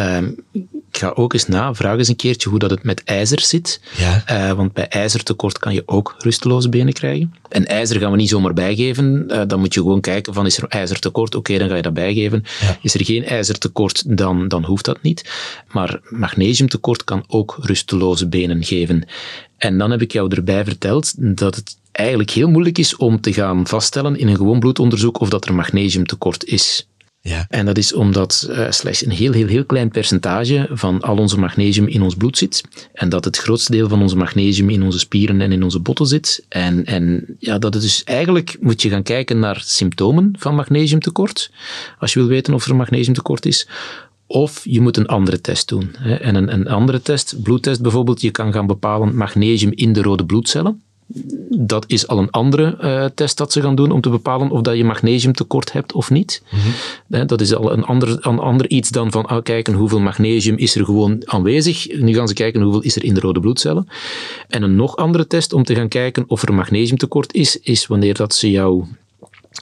ik 0.92 0.98
ga 0.98 1.12
ook 1.16 1.34
eens 1.34 1.48
na, 1.48 1.74
vraag 1.74 1.98
eens 1.98 2.08
een 2.08 2.16
keertje 2.16 2.50
hoe 2.50 2.60
dat 2.60 2.70
het 2.70 2.84
met 2.84 3.04
ijzer 3.04 3.42
zit. 3.42 3.82
Ja. 3.98 4.56
want 4.56 4.74
bij 4.74 4.88
ijzertekort 4.88 5.60
kan 5.60 5.74
je 5.74 5.84
ook 5.86 6.16
rusteloze 6.18 6.70
benen 6.70 6.94
krijgen. 6.94 7.34
En 7.50 7.66
ijzer 7.66 8.00
gaan 8.00 8.12
we 8.12 8.18
niet 8.18 8.30
zomaar 8.30 8.54
bijgeven. 8.54 9.28
dan 9.48 9.60
moet 9.60 9.74
je 9.74 9.80
gewoon 9.80 10.02
kijken 10.02 10.34
van, 10.34 10.46
is 10.46 10.58
er 10.58 10.68
ijzertekort? 10.68 11.36
Oké, 11.36 11.58
dan 11.58 11.70
ga 11.70 11.76
je 11.76 11.82
dat 11.82 11.94
bijgeven. 11.94 12.44
Ja. 12.62 12.78
Is 12.82 12.94
er 12.94 13.06
geen 13.06 13.26
ijzertekort, 13.26 14.18
dan, 14.18 14.48
dan 14.48 14.64
hoeft 14.64 14.86
dat 14.86 15.02
niet. 15.02 15.30
Maar 15.72 15.87
magnesiumtekort 16.10 17.04
kan 17.04 17.24
ook 17.28 17.58
rusteloze 17.62 18.28
benen 18.28 18.64
geven. 18.64 19.08
En 19.58 19.78
dan 19.78 19.92
heb 19.92 20.02
ik 20.02 20.12
jou 20.12 20.36
erbij 20.36 20.64
verteld 20.64 21.14
dat 21.38 21.56
het 21.56 21.78
eigenlijk 21.92 22.30
heel 22.30 22.50
moeilijk 22.50 22.78
is 22.78 22.96
om 22.96 23.22
te 23.22 23.34
gaan 23.34 23.68
vaststellen 23.68 24.18
in 24.18 24.28
een 24.28 24.36
gewoon 24.36 24.60
bloedonderzoek 24.60 25.20
of 25.20 25.30
dat 25.30 25.46
er 25.46 25.54
magnesiumtekort 25.54 26.46
is. 26.46 26.88
Ja. 27.22 27.46
En 27.50 27.66
dat 27.66 27.78
is 27.78 27.94
omdat 27.94 28.48
uh, 28.50 28.66
slechts 28.70 29.06
een 29.06 29.12
heel, 29.12 29.32
heel, 29.32 29.48
heel 29.48 29.66
klein 29.66 29.90
percentage 29.90 30.68
van 30.72 31.02
al 31.02 31.18
onze 31.18 31.40
magnesium 31.40 31.88
in 31.88 32.02
ons 32.02 32.16
bloed 32.16 32.38
zit. 32.38 32.64
En 32.94 33.10
dat 33.10 33.26
het 33.26 33.38
grootste 33.38 33.72
deel 33.72 33.90
van 33.90 34.02
onze 34.02 34.16
magnesium 34.16 34.70
in 34.70 34.84
onze 34.84 35.00
spieren 35.00 35.42
en 35.42 35.52
in 35.52 35.64
onze 35.64 35.80
botten 35.80 36.06
zit. 36.06 36.46
En, 36.50 36.86
en 36.86 37.26
ja, 37.40 37.58
dat 37.58 37.74
het 37.74 37.84
dus 37.84 38.04
eigenlijk 38.04 38.58
moet 38.60 38.82
je 38.82 38.90
gaan 38.90 39.04
kijken 39.04 39.40
naar 39.40 39.62
symptomen 39.66 40.36
van 40.38 40.56
magnesiumtekort. 40.56 41.52
Als 42.00 42.14
je 42.14 42.20
wil 42.20 42.28
weten 42.28 42.54
of 42.54 42.68
er 42.68 42.76
magnesiumtekort 42.76 43.46
is. 43.46 43.68
Of 44.28 44.62
je 44.64 44.82
moet 44.82 44.98
een 44.98 45.08
andere 45.08 45.42
test 45.42 45.68
doen. 45.68 45.96
En 45.96 46.36
een, 46.36 46.54
een 46.54 46.68
andere 46.68 47.02
test, 47.02 47.42
bloedtest 47.44 47.82
bijvoorbeeld, 47.82 48.22
je 48.22 48.32
kan 48.32 48.54
gaan 48.54 48.68
bepalen 48.68 49.16
magnesium 49.16 49.72
in 49.76 49.94
de 49.94 50.02
rode 50.02 50.26
bloedcellen. 50.26 50.82
Dat 51.50 51.84
is 51.88 52.08
al 52.08 52.18
een 52.18 52.30
andere 52.30 52.78
uh, 52.82 53.06
test 53.06 53.38
dat 53.38 53.52
ze 53.52 53.62
gaan 53.62 53.76
doen 53.76 53.92
om 53.92 54.02
te 54.02 54.10
bepalen 54.10 54.50
of 54.52 54.62
dat 54.62 54.78
je 54.78 54.84
magnesiumtekort 54.84 55.72
hebt 55.72 55.94
of 55.94 56.10
niet. 56.10 56.44
Mm-hmm. 56.52 57.28
Dat 57.28 57.42
is 57.42 57.56
al 57.56 57.72
een 57.72 57.84
ander, 57.84 58.28
een 58.28 58.40
ander 58.40 58.70
iets 58.70 58.90
dan 58.90 59.12
van 59.12 59.26
ah, 59.26 59.44
kijken 59.44 59.74
hoeveel 59.74 60.00
magnesium 60.00 60.58
is 60.58 60.76
er 60.76 60.86
gewoon 60.86 61.22
aanwezig. 61.26 62.00
Nu 62.00 62.14
gaan 62.14 62.28
ze 62.28 62.34
kijken 62.34 62.62
hoeveel 62.62 62.82
is 62.82 62.96
er 62.96 63.04
in 63.04 63.14
de 63.14 63.20
rode 63.20 63.40
bloedcellen. 63.40 63.88
En 64.48 64.64
een 64.64 64.76
nog 64.76 64.96
andere 64.96 65.28
test 65.28 65.54
om 65.54 65.64
te 65.64 65.76
gaan 65.76 65.88
kijken 65.88 66.24
of 66.28 66.42
er 66.42 66.54
magnesiumtekort 66.54 67.34
is, 67.34 67.60
is 67.60 67.88
wanneer 67.88 68.14
dat 68.14 68.36
ze 68.36 68.52
jou 68.52 68.86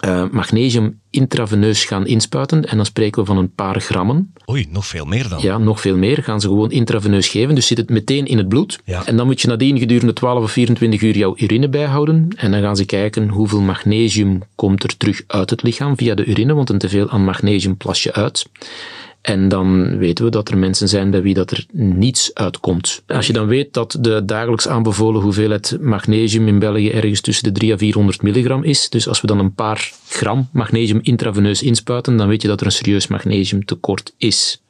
uh, 0.06 0.24
magnesium 0.32 1.00
intraveneus 1.10 1.86
gaan 1.86 2.08
inspuiten. 2.08 2.66
En 2.66 2.78
dan 2.78 2.86
spreken 2.86 3.22
we 3.22 3.28
van 3.28 3.38
een 3.38 3.54
paar 3.54 3.82
grammen. 3.82 4.34
Oei, 4.50 4.68
nog 4.70 4.86
veel 4.86 5.06
meer 5.06 5.30
dan. 5.30 5.42
Ja, 5.42 5.58
nog 5.58 5.82
veel 5.82 5.98
meer. 5.98 6.24
Gaan 6.24 6.42
ze 6.42 6.48
gewoon 6.48 6.72
intraveneus 6.72 7.28
geven. 7.28 7.56
Dus 7.56 7.68
zit 7.68 7.78
het 7.78 7.90
meteen 7.90 8.26
in 8.26 8.38
het 8.38 8.50
bloed. 8.50 8.80
Ja. 8.84 9.06
En 9.06 9.18
dan 9.18 9.26
moet 9.26 9.42
je 9.42 9.48
nadien 9.48 9.80
gedurende 9.80 10.14
12 10.14 10.44
of 10.44 10.52
24 10.52 11.02
uur 11.02 11.18
jouw 11.18 11.34
urine 11.38 11.70
bijhouden. 11.70 12.28
En 12.36 12.52
dan 12.52 12.62
gaan 12.62 12.76
ze 12.76 12.86
kijken 12.86 13.30
hoeveel 13.30 13.62
magnesium 13.62 14.42
komt 14.56 14.84
er 14.84 14.98
terug 14.98 15.24
uit 15.28 15.50
het 15.50 15.64
lichaam 15.64 15.98
via 15.98 16.16
de 16.16 16.26
urine. 16.26 16.54
Want 16.54 16.70
een 16.70 16.78
teveel 16.78 17.10
aan 17.10 17.24
magnesium 17.24 17.78
plas 17.78 18.04
je 18.04 18.14
uit. 18.14 18.46
En 19.26 19.48
dan 19.48 19.98
weten 19.98 20.26
we 20.26 20.32
dat 20.32 20.50
er 20.50 20.58
mensen 20.58 20.88
zijn 20.88 21.12
bij 21.12 21.22
wie 21.22 21.34
dat 21.34 21.52
er 21.52 21.66
niets 21.72 22.34
uitkomt. 22.34 23.04
Als 23.08 23.28
je 23.28 23.34
dan 23.34 23.48
weet 23.48 23.74
dat 23.74 23.98
de 24.00 24.26
dagelijks 24.26 24.68
aanbevolen 24.68 25.22
hoeveelheid 25.22 25.78
magnesium 25.82 26.48
in 26.48 26.60
België 26.60 26.90
ergens 26.90 27.22
tussen 27.22 27.44
de 27.44 27.52
3 27.52 27.74
à 27.74 27.78
400 27.78 28.22
milligram 28.22 28.64
is, 28.64 28.90
dus 28.90 29.08
als 29.08 29.22
we 29.22 29.28
dan 29.28 29.40
een 29.40 29.54
paar 29.54 29.92
gram 30.08 30.50
magnesium 30.52 31.00
intraveneus 31.02 31.64
inspuiten, 31.64 32.18
dan 32.18 32.28
weet 32.28 32.42
je 32.42 32.48
dat 32.48 32.60
er 32.60 32.66
een 32.66 32.72
serieus 32.72 33.08
magnesiumtekort 33.08 34.14
is. 34.18 34.62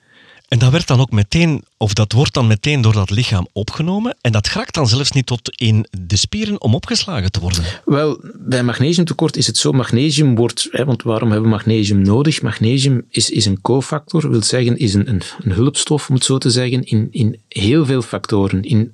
En 0.47 0.59
dat 0.59 0.71
werd 0.71 0.87
dan 0.87 0.99
ook 0.99 1.11
meteen, 1.11 1.63
of 1.77 1.93
dat 1.93 2.11
wordt 2.11 2.33
dan 2.33 2.47
meteen 2.47 2.81
door 2.81 2.93
dat 2.93 3.09
lichaam 3.09 3.47
opgenomen. 3.53 4.17
En 4.21 4.31
dat 4.31 4.47
raakt 4.47 4.73
dan 4.73 4.87
zelfs 4.87 5.11
niet 5.11 5.25
tot 5.25 5.49
in 5.59 5.87
de 6.07 6.15
spieren 6.15 6.61
om 6.61 6.75
opgeslagen 6.75 7.31
te 7.31 7.39
worden. 7.39 7.63
Wel, 7.85 8.19
bij 8.33 8.63
magnesiumtekort 8.63 9.37
is 9.37 9.47
het 9.47 9.57
zo, 9.57 9.71
magnesium 9.71 10.35
wordt, 10.35 10.67
hè, 10.71 10.85
want 10.85 11.03
waarom 11.03 11.31
hebben 11.31 11.49
we 11.49 11.55
magnesium 11.55 12.01
nodig? 12.01 12.41
Magnesium 12.41 13.05
is, 13.09 13.29
is 13.29 13.45
een 13.45 13.61
cofactor, 13.61 14.29
wil 14.29 14.43
zeggen, 14.43 14.77
is 14.77 14.93
een, 14.93 15.09
een, 15.09 15.21
een 15.43 15.51
hulpstof, 15.51 16.09
om 16.09 16.15
het 16.15 16.23
zo 16.23 16.37
te 16.37 16.49
zeggen, 16.49 16.83
in, 16.83 17.07
in 17.11 17.39
heel 17.47 17.85
veel 17.85 18.01
factoren. 18.01 18.63
In 18.63 18.93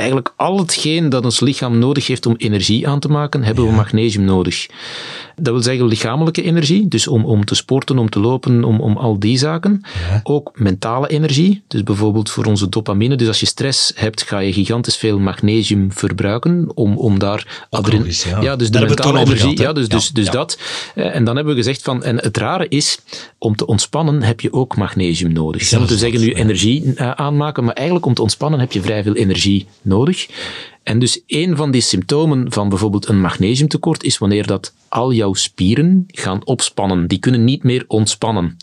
eigenlijk 0.00 0.32
al 0.36 0.58
hetgeen 0.58 1.08
dat 1.08 1.24
ons 1.24 1.40
lichaam 1.40 1.78
nodig 1.78 2.06
heeft 2.06 2.26
om 2.26 2.34
energie 2.36 2.88
aan 2.88 3.00
te 3.00 3.08
maken, 3.08 3.42
hebben 3.42 3.64
ja. 3.64 3.70
we 3.70 3.76
magnesium 3.76 4.24
nodig. 4.24 4.66
Dat 5.40 5.52
wil 5.52 5.62
zeggen 5.62 5.86
lichamelijke 5.86 6.42
energie, 6.42 6.88
dus 6.88 7.08
om, 7.08 7.24
om 7.24 7.44
te 7.44 7.54
sporten, 7.54 7.98
om 7.98 8.10
te 8.10 8.20
lopen, 8.20 8.64
om, 8.64 8.80
om 8.80 8.96
al 8.96 9.18
die 9.18 9.38
zaken. 9.38 9.80
Ja. 10.10 10.20
Ook 10.22 10.50
mentale 10.54 11.08
energie, 11.08 11.62
dus 11.66 11.82
bijvoorbeeld 11.82 12.30
voor 12.30 12.44
onze 12.44 12.68
dopamine. 12.68 13.16
Dus 13.16 13.28
als 13.28 13.40
je 13.40 13.46
stress 13.46 13.92
hebt, 13.94 14.22
ga 14.22 14.38
je 14.38 14.52
gigantisch 14.52 14.96
veel 14.96 15.18
magnesium 15.18 15.92
verbruiken 15.92 16.70
om, 16.74 16.96
om 16.96 17.18
daar... 17.18 17.66
Logisch, 17.70 18.24
ja. 18.24 18.40
ja, 18.40 18.56
dus 18.56 18.70
de 18.70 18.80
mentale 18.80 19.12
we 19.12 19.24
energie. 19.24 19.60
ja, 19.60 19.72
dus, 19.72 19.88
dus, 19.88 20.08
dus 20.08 20.30
dat. 20.30 20.58
Eh, 20.94 21.14
En 21.14 21.24
dan 21.24 21.36
hebben 21.36 21.54
we 21.54 21.60
gezegd 21.60 21.82
van, 21.82 22.02
en 22.02 22.16
het 22.16 22.36
rare 22.36 22.68
is, 22.68 22.98
om 23.38 23.56
te 23.56 23.66
ontspannen 23.66 24.22
heb 24.22 24.40
je 24.40 24.52
ook 24.52 24.76
magnesium 24.76 25.32
nodig. 25.32 25.68
Te 25.68 25.98
zeggen 25.98 26.20
nu 26.20 26.32
energie 26.32 26.92
eh, 26.94 27.10
aanmaken, 27.10 27.64
maar 27.64 27.74
eigenlijk 27.74 28.06
om 28.06 28.14
te 28.14 28.22
ontspannen 28.22 28.60
heb 28.60 28.72
je 28.72 28.82
vrij 28.82 29.02
veel 29.02 29.14
energie 29.14 29.66
nodig. 29.82 30.28
En 30.82 30.98
dus 30.98 31.20
een 31.26 31.56
van 31.56 31.70
die 31.70 31.80
symptomen 31.80 32.52
van 32.52 32.68
bijvoorbeeld 32.68 33.08
een 33.08 33.20
magnesiumtekort 33.20 34.02
is 34.02 34.18
wanneer 34.18 34.46
dat 34.46 34.72
al 34.88 35.12
jouw 35.12 35.34
spieren 35.34 36.04
gaan 36.08 36.46
opspannen. 36.46 37.06
Die 37.06 37.18
kunnen 37.18 37.44
niet 37.44 37.62
meer 37.62 37.84
ontspannen. 37.86 38.56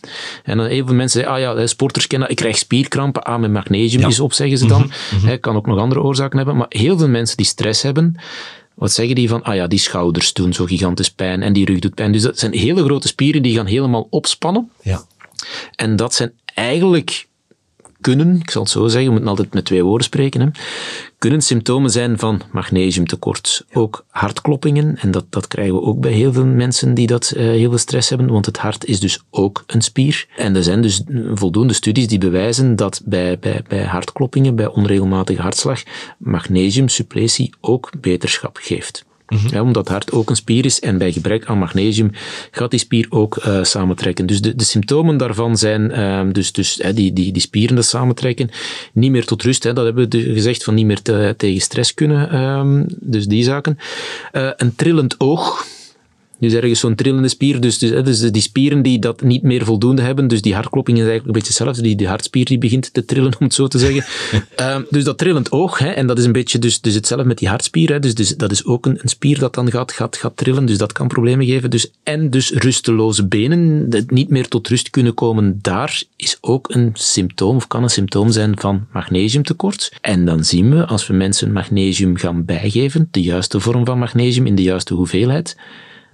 En 0.43 0.57
dan 0.57 0.65
heel 0.65 0.85
veel 0.85 0.95
mensen 0.95 1.21
zeggen, 1.21 1.47
ah 1.47 1.57
ja, 1.57 1.67
sporters 1.67 2.07
kennen, 2.07 2.29
ik 2.29 2.35
krijg 2.35 2.57
spierkrampen, 2.57 3.23
ah, 3.23 3.39
mijn 3.39 3.51
magnesium 3.51 4.09
is 4.09 4.19
op, 4.19 4.33
zeggen 4.33 4.57
ze 4.57 4.67
dan. 4.67 4.91
Mm 5.21 5.39
kan 5.39 5.55
ook 5.55 5.65
nog 5.65 5.79
andere 5.79 6.01
oorzaken 6.01 6.37
hebben. 6.37 6.57
Maar 6.57 6.65
heel 6.69 6.97
veel 6.97 7.09
mensen 7.09 7.37
die 7.37 7.45
stress 7.45 7.81
hebben, 7.81 8.15
wat 8.73 8.91
zeggen 8.91 9.15
die 9.15 9.29
van, 9.29 9.43
ah 9.43 9.55
ja, 9.55 9.67
die 9.67 9.79
schouders 9.79 10.33
doen 10.33 10.53
zo 10.53 10.65
gigantisch 10.65 11.11
pijn 11.11 11.41
en 11.41 11.53
die 11.53 11.65
rug 11.65 11.79
doet 11.79 11.95
pijn. 11.95 12.11
Dus 12.11 12.21
dat 12.21 12.39
zijn 12.39 12.53
hele 12.53 12.83
grote 12.83 13.07
spieren 13.07 13.41
die 13.41 13.55
gaan 13.55 13.65
helemaal 13.65 14.07
opspannen. 14.09 14.71
Ja. 14.81 15.01
En 15.75 15.95
dat 15.95 16.13
zijn 16.13 16.31
eigenlijk 16.45 17.27
kunnen, 18.01 18.35
ik 18.39 18.49
zal 18.49 18.61
het 18.61 18.71
zo 18.71 18.87
zeggen, 18.87 19.05
we 19.05 19.11
moeten 19.11 19.29
altijd 19.29 19.53
met 19.53 19.65
twee 19.65 19.83
woorden 19.83 20.05
spreken, 20.05 20.41
hè, 20.41 20.47
kunnen 21.17 21.41
symptomen 21.41 21.89
zijn 21.89 22.19
van 22.19 22.41
magnesiumtekort. 22.51 23.65
Ook 23.73 24.05
hartkloppingen, 24.09 24.97
en 24.97 25.11
dat, 25.11 25.25
dat 25.29 25.47
krijgen 25.47 25.75
we 25.75 25.81
ook 25.81 25.99
bij 25.99 26.11
heel 26.11 26.33
veel 26.33 26.45
mensen 26.45 26.93
die 26.93 27.07
dat 27.07 27.33
uh, 27.35 27.41
heel 27.41 27.69
veel 27.69 27.77
stress 27.77 28.09
hebben, 28.09 28.27
want 28.27 28.45
het 28.45 28.57
hart 28.57 28.85
is 28.85 28.99
dus 28.99 29.23
ook 29.29 29.63
een 29.67 29.81
spier. 29.81 30.25
En 30.35 30.55
er 30.55 30.63
zijn 30.63 30.81
dus 30.81 31.01
voldoende 31.33 31.73
studies 31.73 32.07
die 32.07 32.19
bewijzen 32.19 32.75
dat 32.75 33.01
bij, 33.05 33.39
bij, 33.39 33.63
bij 33.67 33.83
hartkloppingen, 33.83 34.55
bij 34.55 34.67
onregelmatige 34.67 35.41
hartslag, 35.41 35.83
magnesiumsuppletie 36.17 37.53
ook 37.61 37.91
beterschap 38.01 38.57
geeft. 38.61 39.05
Ja, 39.49 39.61
omdat 39.61 39.87
hart 39.87 40.11
ook 40.11 40.29
een 40.29 40.35
spier 40.35 40.65
is 40.65 40.79
en 40.79 40.97
bij 40.97 41.11
gebrek 41.11 41.45
aan 41.45 41.57
magnesium 41.57 42.11
gaat 42.51 42.71
die 42.71 42.79
spier 42.79 43.05
ook 43.09 43.35
uh, 43.35 43.63
samentrekken. 43.63 44.25
Dus 44.25 44.41
de, 44.41 44.55
de 44.55 44.63
symptomen 44.63 45.17
daarvan 45.17 45.57
zijn 45.57 45.91
uh, 45.99 46.21
dus, 46.31 46.51
dus 46.51 46.79
uh, 46.79 46.87
die, 46.93 47.13
die, 47.13 47.31
die 47.31 47.41
spieren 47.41 47.75
dat 47.75 47.85
samentrekken, 47.85 48.49
niet 48.93 49.11
meer 49.11 49.25
tot 49.25 49.43
rust, 49.43 49.63
hè, 49.63 49.73
dat 49.73 49.85
hebben 49.85 50.09
we 50.09 50.33
gezegd, 50.33 50.63
van 50.63 50.73
niet 50.73 50.85
meer 50.85 51.01
te, 51.01 51.33
tegen 51.37 51.61
stress 51.61 51.93
kunnen, 51.93 52.29
ehm, 52.29 52.83
dus 52.87 53.25
die 53.25 53.43
zaken. 53.43 53.77
Eh, 54.31 54.49
een 54.55 54.75
trillend 54.75 55.19
oog, 55.19 55.65
dus 56.39 56.53
ergens 56.53 56.79
zo'n 56.79 56.95
trillende 56.95 57.27
spier. 57.27 57.59
Dus, 57.59 57.77
dus, 57.77 58.03
dus, 58.03 58.31
die 58.31 58.41
spieren 58.41 58.81
die 58.81 58.99
dat 58.99 59.21
niet 59.21 59.43
meer 59.43 59.65
voldoende 59.65 60.01
hebben. 60.01 60.27
Dus 60.27 60.41
die 60.41 60.53
hartklopping 60.53 60.97
is 60.97 61.03
eigenlijk 61.03 61.35
een 61.35 61.41
beetje 61.43 61.63
hetzelfde. 61.63 61.81
Die, 61.81 61.95
die 61.95 62.07
hartspier 62.07 62.45
die 62.45 62.57
begint 62.57 62.93
te 62.93 63.05
trillen, 63.05 63.33
om 63.39 63.45
het 63.45 63.53
zo 63.53 63.67
te 63.67 63.79
zeggen. 63.79 64.05
uh, 64.59 64.77
dus 64.89 65.03
dat 65.03 65.17
trillend 65.17 65.51
oog. 65.51 65.77
Hè, 65.77 65.89
en 65.89 66.07
dat 66.07 66.17
is 66.17 66.25
een 66.25 66.31
beetje 66.31 66.59
dus, 66.59 66.81
dus 66.81 66.93
hetzelfde 66.93 67.27
met 67.27 67.37
die 67.37 67.47
hartspier. 67.47 67.89
Hè, 67.89 67.99
dus, 67.99 68.15
dus 68.15 68.37
dat 68.37 68.51
is 68.51 68.65
ook 68.65 68.85
een, 68.85 68.99
een 69.01 69.09
spier 69.09 69.39
dat 69.39 69.53
dan 69.53 69.71
gaat, 69.71 69.91
gaat, 69.91 70.17
gaat 70.17 70.37
trillen. 70.37 70.65
Dus 70.65 70.77
dat 70.77 70.91
kan 70.91 71.07
problemen 71.07 71.45
geven. 71.45 71.69
Dus, 71.69 71.91
en 72.03 72.29
dus 72.29 72.51
rusteloze 72.51 73.27
benen. 73.27 73.89
Dat 73.89 74.11
niet 74.11 74.29
meer 74.29 74.47
tot 74.47 74.67
rust 74.67 74.89
kunnen 74.89 75.13
komen. 75.13 75.59
Daar 75.61 76.03
is 76.15 76.37
ook 76.41 76.73
een 76.73 76.91
symptoom, 76.93 77.55
of 77.55 77.67
kan 77.67 77.83
een 77.83 77.89
symptoom 77.89 78.31
zijn 78.31 78.59
van 78.59 78.87
magnesiumtekort. 78.93 79.93
En 80.01 80.25
dan 80.25 80.43
zien 80.43 80.69
we, 80.69 80.85
als 80.85 81.07
we 81.07 81.13
mensen 81.13 81.51
magnesium 81.51 82.17
gaan 82.17 82.45
bijgeven, 82.45 83.07
de 83.11 83.21
juiste 83.21 83.59
vorm 83.59 83.85
van 83.85 83.99
magnesium 83.99 84.45
in 84.45 84.55
de 84.55 84.61
juiste 84.61 84.93
hoeveelheid, 84.93 85.55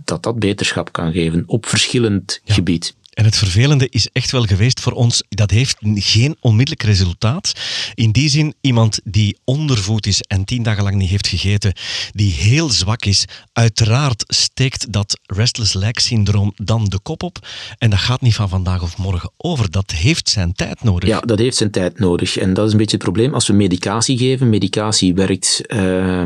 dat 0.03 0.23
dat 0.23 0.39
beterschap 0.39 0.91
kan 0.91 1.11
geven 1.11 1.43
op 1.47 1.65
verschillend 1.65 2.41
gebied. 2.45 2.95
En 3.13 3.25
het 3.25 3.35
vervelende 3.35 3.87
is 3.89 4.09
echt 4.11 4.31
wel 4.31 4.43
geweest 4.43 4.79
voor 4.79 4.91
ons, 4.91 5.23
dat 5.29 5.51
heeft 5.51 5.77
geen 5.93 6.35
onmiddellijk 6.39 6.83
resultaat. 6.83 7.53
In 7.93 8.11
die 8.11 8.29
zin, 8.29 8.53
iemand 8.61 8.99
die 9.03 9.37
ondervoed 9.43 10.05
is 10.05 10.21
en 10.21 10.43
tien 10.43 10.63
dagen 10.63 10.83
lang 10.83 10.95
niet 10.95 11.09
heeft 11.09 11.27
gegeten, 11.27 11.73
die 12.11 12.31
heel 12.31 12.69
zwak 12.69 13.05
is, 13.05 13.25
uiteraard 13.53 14.23
steekt 14.27 14.91
dat 14.91 15.19
restless 15.25 15.73
leg 15.73 16.01
syndroom 16.01 16.51
dan 16.55 16.85
de 16.85 16.99
kop 16.99 17.23
op. 17.23 17.47
En 17.77 17.89
dat 17.89 17.99
gaat 17.99 18.21
niet 18.21 18.35
van 18.35 18.49
vandaag 18.49 18.81
of 18.81 18.97
morgen 18.97 19.31
over. 19.37 19.71
Dat 19.71 19.91
heeft 19.91 20.29
zijn 20.29 20.53
tijd 20.53 20.83
nodig. 20.83 21.09
Ja, 21.09 21.19
dat 21.19 21.39
heeft 21.39 21.57
zijn 21.57 21.71
tijd 21.71 21.99
nodig. 21.99 22.37
En 22.37 22.53
dat 22.53 22.65
is 22.65 22.71
een 22.71 22.77
beetje 22.77 22.95
het 22.95 23.03
probleem. 23.03 23.33
Als 23.33 23.47
we 23.47 23.53
medicatie 23.53 24.17
geven, 24.17 24.49
medicatie 24.49 25.13
werkt 25.13 25.61
uh, 25.67 26.23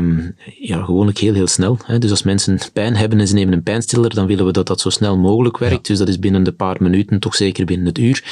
ja, 0.60 0.84
gewoonlijk 0.84 1.18
heel, 1.18 1.34
heel 1.34 1.46
snel. 1.46 1.78
Hè. 1.84 1.98
Dus 1.98 2.10
als 2.10 2.22
mensen 2.22 2.58
pijn 2.72 2.96
hebben 2.96 3.20
en 3.20 3.28
ze 3.28 3.34
nemen 3.34 3.54
een 3.54 3.62
pijnstiller, 3.62 4.14
dan 4.14 4.26
willen 4.26 4.46
we 4.46 4.52
dat 4.52 4.66
dat 4.66 4.80
zo 4.80 4.90
snel 4.90 5.16
mogelijk 5.18 5.58
werkt. 5.58 5.86
Dus 5.86 5.98
dat 5.98 6.08
is 6.08 6.18
binnen 6.18 6.42
de 6.42 6.52
paar 6.78 6.90
minuten, 6.90 7.18
toch 7.18 7.34
zeker 7.34 7.64
binnen 7.64 7.86
het 7.86 7.98
uur. 7.98 8.24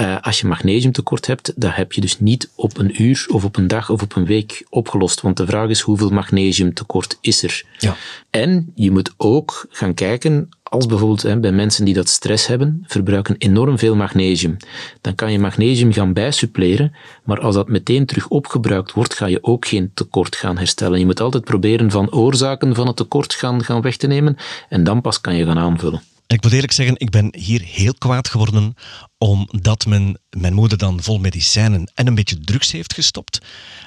Uh, 0.00 0.16
als 0.20 0.40
je 0.40 0.46
magnesiumtekort 0.46 1.26
hebt, 1.26 1.52
dat 1.56 1.74
heb 1.74 1.92
je 1.92 2.00
dus 2.00 2.20
niet 2.20 2.50
op 2.54 2.78
een 2.78 3.02
uur 3.02 3.26
of 3.30 3.44
op 3.44 3.56
een 3.56 3.68
dag 3.68 3.90
of 3.90 4.02
op 4.02 4.16
een 4.16 4.26
week 4.26 4.66
opgelost. 4.70 5.20
Want 5.20 5.36
de 5.36 5.46
vraag 5.46 5.68
is 5.68 5.80
hoeveel 5.80 6.10
magnesiumtekort 6.10 7.18
is 7.20 7.42
er? 7.42 7.64
Ja. 7.78 7.96
En 8.30 8.72
je 8.74 8.90
moet 8.90 9.14
ook 9.16 9.66
gaan 9.70 9.94
kijken, 9.94 10.48
als 10.62 10.86
bijvoorbeeld 10.86 11.22
hè, 11.22 11.40
bij 11.40 11.52
mensen 11.52 11.84
die 11.84 11.94
dat 11.94 12.08
stress 12.08 12.46
hebben, 12.46 12.84
verbruiken 12.86 13.34
enorm 13.38 13.78
veel 13.78 13.96
magnesium. 13.96 14.56
Dan 15.00 15.14
kan 15.14 15.32
je 15.32 15.38
magnesium 15.38 15.92
gaan 15.92 16.12
bijsuppleren, 16.12 16.92
maar 17.24 17.40
als 17.40 17.54
dat 17.54 17.68
meteen 17.68 18.06
terug 18.06 18.28
opgebruikt 18.28 18.92
wordt, 18.92 19.14
ga 19.14 19.26
je 19.26 19.44
ook 19.44 19.66
geen 19.66 19.90
tekort 19.94 20.36
gaan 20.36 20.58
herstellen. 20.58 20.98
Je 20.98 21.06
moet 21.06 21.20
altijd 21.20 21.44
proberen 21.44 21.90
van 21.90 22.12
oorzaken 22.12 22.74
van 22.74 22.86
het 22.86 22.96
tekort 22.96 23.34
gaan, 23.34 23.64
gaan 23.64 23.80
weg 23.80 23.96
te 23.96 24.06
nemen 24.06 24.36
en 24.68 24.84
dan 24.84 25.00
pas 25.00 25.20
kan 25.20 25.36
je 25.36 25.44
gaan 25.44 25.58
aanvullen. 25.58 26.02
Ik 26.34 26.42
moet 26.42 26.52
eerlijk 26.52 26.72
zeggen, 26.72 26.94
ik 26.98 27.10
ben 27.10 27.34
hier 27.36 27.62
heel 27.62 27.94
kwaad 27.94 28.28
geworden 28.28 28.74
omdat 29.18 29.86
men, 29.86 30.18
mijn 30.30 30.54
moeder 30.54 30.78
dan 30.78 31.02
vol 31.02 31.18
medicijnen 31.18 31.90
en 31.94 32.06
een 32.06 32.14
beetje 32.14 32.40
drugs 32.40 32.72
heeft 32.72 32.94
gestopt. 32.94 33.38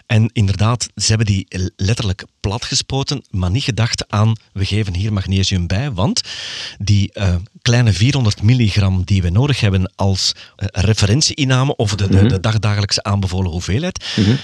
En 0.05 0.29
inderdaad, 0.33 0.89
ze 0.95 1.07
hebben 1.07 1.25
die 1.25 1.45
letterlijk 1.75 2.23
platgespoten, 2.39 3.25
maar 3.29 3.51
niet 3.51 3.63
gedacht 3.63 4.09
aan, 4.09 4.35
we 4.53 4.65
geven 4.65 4.95
hier 4.95 5.13
magnesium 5.13 5.67
bij, 5.67 5.91
want 5.91 6.21
die 6.79 7.11
uh, 7.13 7.35
kleine 7.61 7.93
400 7.93 8.43
milligram 8.43 9.03
die 9.03 9.21
we 9.21 9.29
nodig 9.29 9.59
hebben 9.59 9.93
als 9.95 10.31
uh, 10.35 10.67
referentieinname 10.71 11.75
of 11.75 11.95
de, 11.95 12.07
de, 12.07 12.25
de 12.25 12.39
dagdagelijkse 12.39 13.03
aanbevolen 13.03 13.51
hoeveelheid, 13.51 14.05
-hmm 14.15 14.38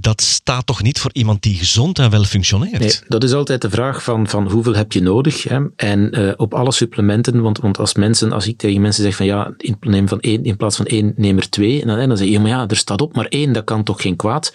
dat 0.00 0.20
staat 0.20 0.66
toch 0.66 0.82
niet 0.82 1.00
voor 1.00 1.10
iemand 1.12 1.42
die 1.42 1.56
gezond 1.56 1.98
en 1.98 2.10
wel 2.10 2.24
functioneert? 2.24 2.78
Nee, 2.78 2.98
dat 3.08 3.24
is 3.24 3.32
altijd 3.32 3.62
de 3.62 3.70
vraag 3.70 4.02
van, 4.02 4.28
van 4.28 4.50
hoeveel 4.50 4.74
heb 4.74 4.92
je 4.92 5.02
nodig. 5.02 5.42
Hè? 5.42 5.60
En 5.76 6.18
uh, 6.18 6.32
op 6.36 6.54
alle 6.54 6.72
supplementen, 6.72 7.42
want, 7.42 7.58
want 7.58 7.78
als 7.78 7.94
mensen, 7.94 8.32
als 8.32 8.46
ik 8.46 8.58
tegen 8.58 8.80
mensen 8.80 9.02
zeg 9.02 9.16
van 9.16 9.26
ja, 9.26 9.54
in, 9.56 9.76
neem 9.80 10.08
van 10.08 10.20
één, 10.34 10.44
in 10.44 10.56
plaats 10.56 10.76
van 10.76 10.86
één, 10.86 11.12
neem 11.16 11.36
er 11.36 11.48
twee, 11.48 11.80
en 11.80 11.86
dan, 11.86 12.08
dan 12.08 12.16
zeg 12.16 12.28
je, 12.28 12.40
maar 12.40 12.50
ja, 12.50 12.68
er 12.68 12.76
staat 12.76 13.00
op 13.00 13.14
maar 13.14 13.26
één, 13.26 13.52
dat 13.52 13.64
kan 13.64 13.82
toch 13.82 14.02
geen 14.02 14.16
kwaad? 14.16 14.54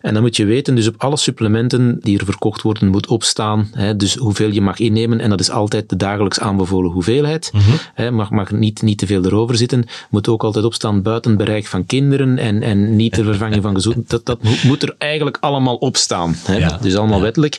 En 0.00 0.12
dan 0.14 0.22
moet 0.22 0.36
je 0.36 0.44
weten, 0.44 0.74
dus 0.74 0.88
op 0.88 0.94
alle 0.98 1.16
supplementen 1.16 1.98
die 2.00 2.18
er 2.18 2.24
verkocht 2.24 2.62
worden, 2.62 2.88
moet 2.88 3.06
opstaan, 3.06 3.68
hè, 3.72 3.96
dus 3.96 4.14
hoeveel 4.14 4.50
je 4.50 4.60
mag 4.60 4.78
innemen, 4.78 5.20
en 5.20 5.30
dat 5.30 5.40
is 5.40 5.50
altijd 5.50 5.88
de 5.88 5.96
dagelijks 5.96 6.40
aanbevolen 6.40 6.90
hoeveelheid. 6.90 7.50
Mm 7.52 7.60
-hmm. 7.60 7.78
hè, 7.94 8.10
mag, 8.10 8.30
mag 8.30 8.50
niet, 8.50 8.82
niet 8.82 8.98
te 8.98 9.06
veel 9.06 9.24
erover 9.24 9.56
zitten. 9.56 9.84
Moet 10.10 10.28
ook 10.28 10.44
altijd 10.44 10.64
opstaan 10.64 11.02
buiten 11.02 11.36
bereik 11.36 11.66
van 11.66 11.86
kinderen 11.86 12.38
en, 12.38 12.62
en 12.62 12.96
niet 12.96 13.12
te 13.12 13.24
vervangen 13.24 13.62
van 13.62 13.74
gezond. 13.74 14.10
Dat, 14.10 14.26
dat 14.26 14.38
moet, 14.64 14.82
er 14.82 14.94
eigenlijk 14.98 15.36
allemaal 15.40 15.76
op 15.76 15.96
staan. 15.96 16.34
Hè? 16.44 16.56
Ja, 16.56 16.78
dus 16.80 16.96
allemaal 16.96 17.18
ja. 17.18 17.24
wettelijk. 17.24 17.58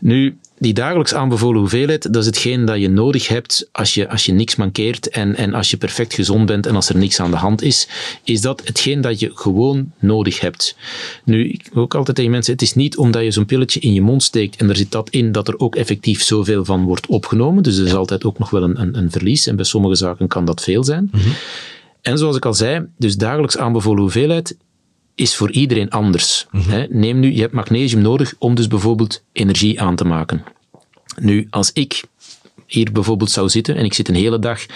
Nu, 0.00 0.38
die 0.58 0.74
dagelijks 0.74 1.14
aanbevolen 1.14 1.60
hoeveelheid, 1.60 2.12
dat 2.12 2.22
is 2.22 2.26
hetgeen 2.26 2.64
dat 2.64 2.80
je 2.80 2.88
nodig 2.88 3.28
hebt 3.28 3.68
als 3.72 3.94
je, 3.94 4.08
als 4.08 4.26
je 4.26 4.32
niks 4.32 4.56
mankeert 4.56 5.08
en, 5.08 5.36
en 5.36 5.54
als 5.54 5.70
je 5.70 5.76
perfect 5.76 6.14
gezond 6.14 6.46
bent 6.46 6.66
en 6.66 6.74
als 6.74 6.88
er 6.88 6.96
niks 6.96 7.20
aan 7.20 7.30
de 7.30 7.36
hand 7.36 7.62
is, 7.62 7.88
is 8.24 8.40
dat 8.40 8.62
hetgeen 8.64 9.00
dat 9.00 9.20
je 9.20 9.30
gewoon 9.34 9.92
nodig 9.98 10.40
hebt. 10.40 10.76
Nu, 11.24 11.48
ik 11.48 11.68
wil 11.72 11.82
ook 11.82 11.94
altijd 11.94 12.16
tegen 12.16 12.30
mensen, 12.30 12.52
het 12.52 12.62
is 12.62 12.74
niet 12.74 12.96
omdat 12.96 13.22
je 13.22 13.30
zo'n 13.30 13.46
pilletje 13.46 13.80
in 13.80 13.92
je 13.92 14.02
mond 14.02 14.22
steekt 14.22 14.56
en 14.56 14.68
er 14.68 14.76
zit 14.76 14.92
dat 14.92 15.10
in, 15.10 15.32
dat 15.32 15.48
er 15.48 15.58
ook 15.58 15.76
effectief 15.76 16.22
zoveel 16.22 16.64
van 16.64 16.84
wordt 16.84 17.06
opgenomen. 17.06 17.62
Dus 17.62 17.76
er 17.78 17.86
is 17.86 17.94
altijd 17.94 18.24
ook 18.24 18.38
nog 18.38 18.50
wel 18.50 18.62
een, 18.62 18.80
een, 18.80 18.98
een 18.98 19.10
verlies 19.10 19.46
en 19.46 19.56
bij 19.56 19.64
sommige 19.64 19.94
zaken 19.94 20.28
kan 20.28 20.44
dat 20.44 20.62
veel 20.62 20.84
zijn. 20.84 21.08
Mm 21.12 21.20
-hmm. 21.20 21.32
En 22.00 22.18
zoals 22.18 22.36
ik 22.36 22.44
al 22.44 22.54
zei, 22.54 22.86
dus 22.98 23.16
dagelijks 23.16 23.58
aanbevolen 23.58 24.00
hoeveelheid 24.00 24.56
is 25.14 25.36
voor 25.36 25.50
iedereen 25.50 25.90
anders. 25.90 26.46
Mm 26.50 26.60
-hmm. 26.60 26.86
Neem 26.90 27.20
nu, 27.20 27.34
je 27.34 27.40
hebt 27.40 27.52
magnesium 27.52 28.02
nodig 28.02 28.34
om 28.38 28.54
dus 28.54 28.66
bijvoorbeeld 28.66 29.22
energie 29.32 29.80
aan 29.80 29.96
te 29.96 30.04
maken. 30.04 30.44
Nu, 31.16 31.46
als 31.50 31.72
ik 31.72 32.02
hier 32.66 32.92
bijvoorbeeld 32.92 33.30
zou 33.30 33.48
zitten 33.48 33.76
en 33.76 33.84
ik 33.84 33.94
zit 33.94 34.08
een 34.08 34.14
hele 34.14 34.38
dag, 34.38 34.60
uh, 34.60 34.66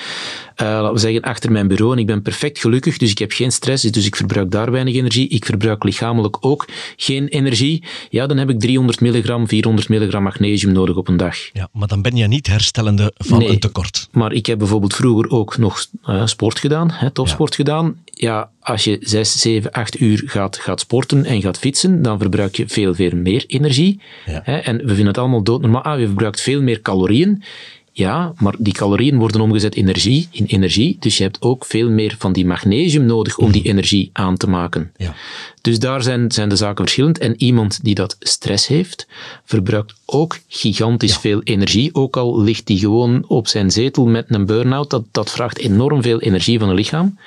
laten 0.56 0.92
we 0.92 0.98
zeggen, 0.98 1.22
achter 1.22 1.52
mijn 1.52 1.68
bureau 1.68 1.92
en 1.92 1.98
ik 1.98 2.06
ben 2.06 2.22
perfect 2.22 2.58
gelukkig, 2.58 2.98
dus 2.98 3.10
ik 3.10 3.18
heb 3.18 3.32
geen 3.32 3.52
stress, 3.52 3.82
dus 3.82 4.06
ik 4.06 4.16
verbruik 4.16 4.50
daar 4.50 4.70
weinig 4.70 4.94
energie, 4.94 5.28
ik 5.28 5.44
verbruik 5.44 5.84
lichamelijk 5.84 6.36
ook 6.40 6.68
geen 6.96 7.28
energie, 7.28 7.84
ja, 8.10 8.26
dan 8.26 8.36
heb 8.36 8.50
ik 8.50 8.60
300 8.60 9.00
milligram, 9.00 9.48
400 9.48 9.88
milligram 9.88 10.22
magnesium 10.22 10.72
nodig 10.72 10.96
op 10.96 11.08
een 11.08 11.16
dag. 11.16 11.36
Ja, 11.52 11.68
maar 11.72 11.88
dan 11.88 12.02
ben 12.02 12.16
je 12.16 12.26
niet 12.26 12.46
herstellende 12.46 13.12
van 13.16 13.38
nee, 13.38 13.48
een 13.48 13.58
tekort. 13.58 14.08
maar 14.12 14.32
ik 14.32 14.46
heb 14.46 14.58
bijvoorbeeld 14.58 14.94
vroeger 14.94 15.30
ook 15.30 15.58
nog 15.58 15.86
uh, 16.08 16.26
sport 16.26 16.58
gedaan, 16.58 16.90
hè, 16.90 17.10
topsport 17.10 17.50
ja. 17.50 17.56
gedaan. 17.56 17.96
Ja, 18.20 18.50
als 18.60 18.84
je 18.84 18.96
6, 19.00 19.40
7, 19.40 19.70
8 19.70 20.00
uur 20.00 20.22
gaat, 20.26 20.56
gaat 20.56 20.80
sporten 20.80 21.24
en 21.24 21.40
gaat 21.40 21.58
fietsen, 21.58 22.02
dan 22.02 22.18
verbruik 22.18 22.56
je 22.56 22.68
veel, 22.68 22.94
veel 22.94 23.16
meer 23.16 23.44
energie. 23.46 24.00
Ja. 24.26 24.40
Hè, 24.44 24.56
en 24.56 24.76
we 24.76 24.86
vinden 24.86 25.06
het 25.06 25.18
allemaal 25.18 25.42
doodnormaal. 25.42 25.82
Ah, 25.82 25.98
je 26.00 26.06
verbruikt 26.06 26.40
veel 26.40 26.62
meer 26.62 26.82
calorieën. 26.82 27.42
Ja, 27.92 28.32
maar 28.36 28.54
die 28.58 28.72
calorieën 28.72 29.18
worden 29.18 29.40
omgezet 29.40 29.74
in 29.74 29.82
energie, 29.86 30.28
in 30.30 30.44
energie. 30.44 30.96
Dus 31.00 31.16
je 31.16 31.22
hebt 31.22 31.42
ook 31.42 31.64
veel 31.64 31.90
meer 31.90 32.14
van 32.18 32.32
die 32.32 32.46
magnesium 32.46 33.04
nodig 33.04 33.38
om 33.38 33.52
die 33.52 33.62
energie 33.62 34.10
aan 34.12 34.36
te 34.36 34.48
maken. 34.48 34.92
Ja. 34.96 35.14
Dus 35.60 35.78
daar 35.78 36.02
zijn, 36.02 36.32
zijn 36.32 36.48
de 36.48 36.56
zaken 36.56 36.84
verschillend. 36.84 37.18
En 37.18 37.34
iemand 37.42 37.84
die 37.84 37.94
dat 37.94 38.16
stress 38.20 38.66
heeft, 38.66 39.06
verbruikt 39.44 39.94
ook 40.06 40.38
gigantisch 40.48 41.12
ja. 41.12 41.20
veel 41.20 41.40
energie. 41.42 41.94
Ook 41.94 42.16
al 42.16 42.40
ligt 42.40 42.66
die 42.66 42.78
gewoon 42.78 43.24
op 43.28 43.48
zijn 43.48 43.70
zetel 43.70 44.06
met 44.06 44.24
een 44.28 44.46
burn-out. 44.46 44.90
Dat, 44.90 45.04
dat 45.10 45.30
vraagt 45.30 45.58
enorm 45.58 46.02
veel 46.02 46.20
energie 46.20 46.58
van 46.58 46.68
het 46.68 46.76
lichaam. 46.76 47.18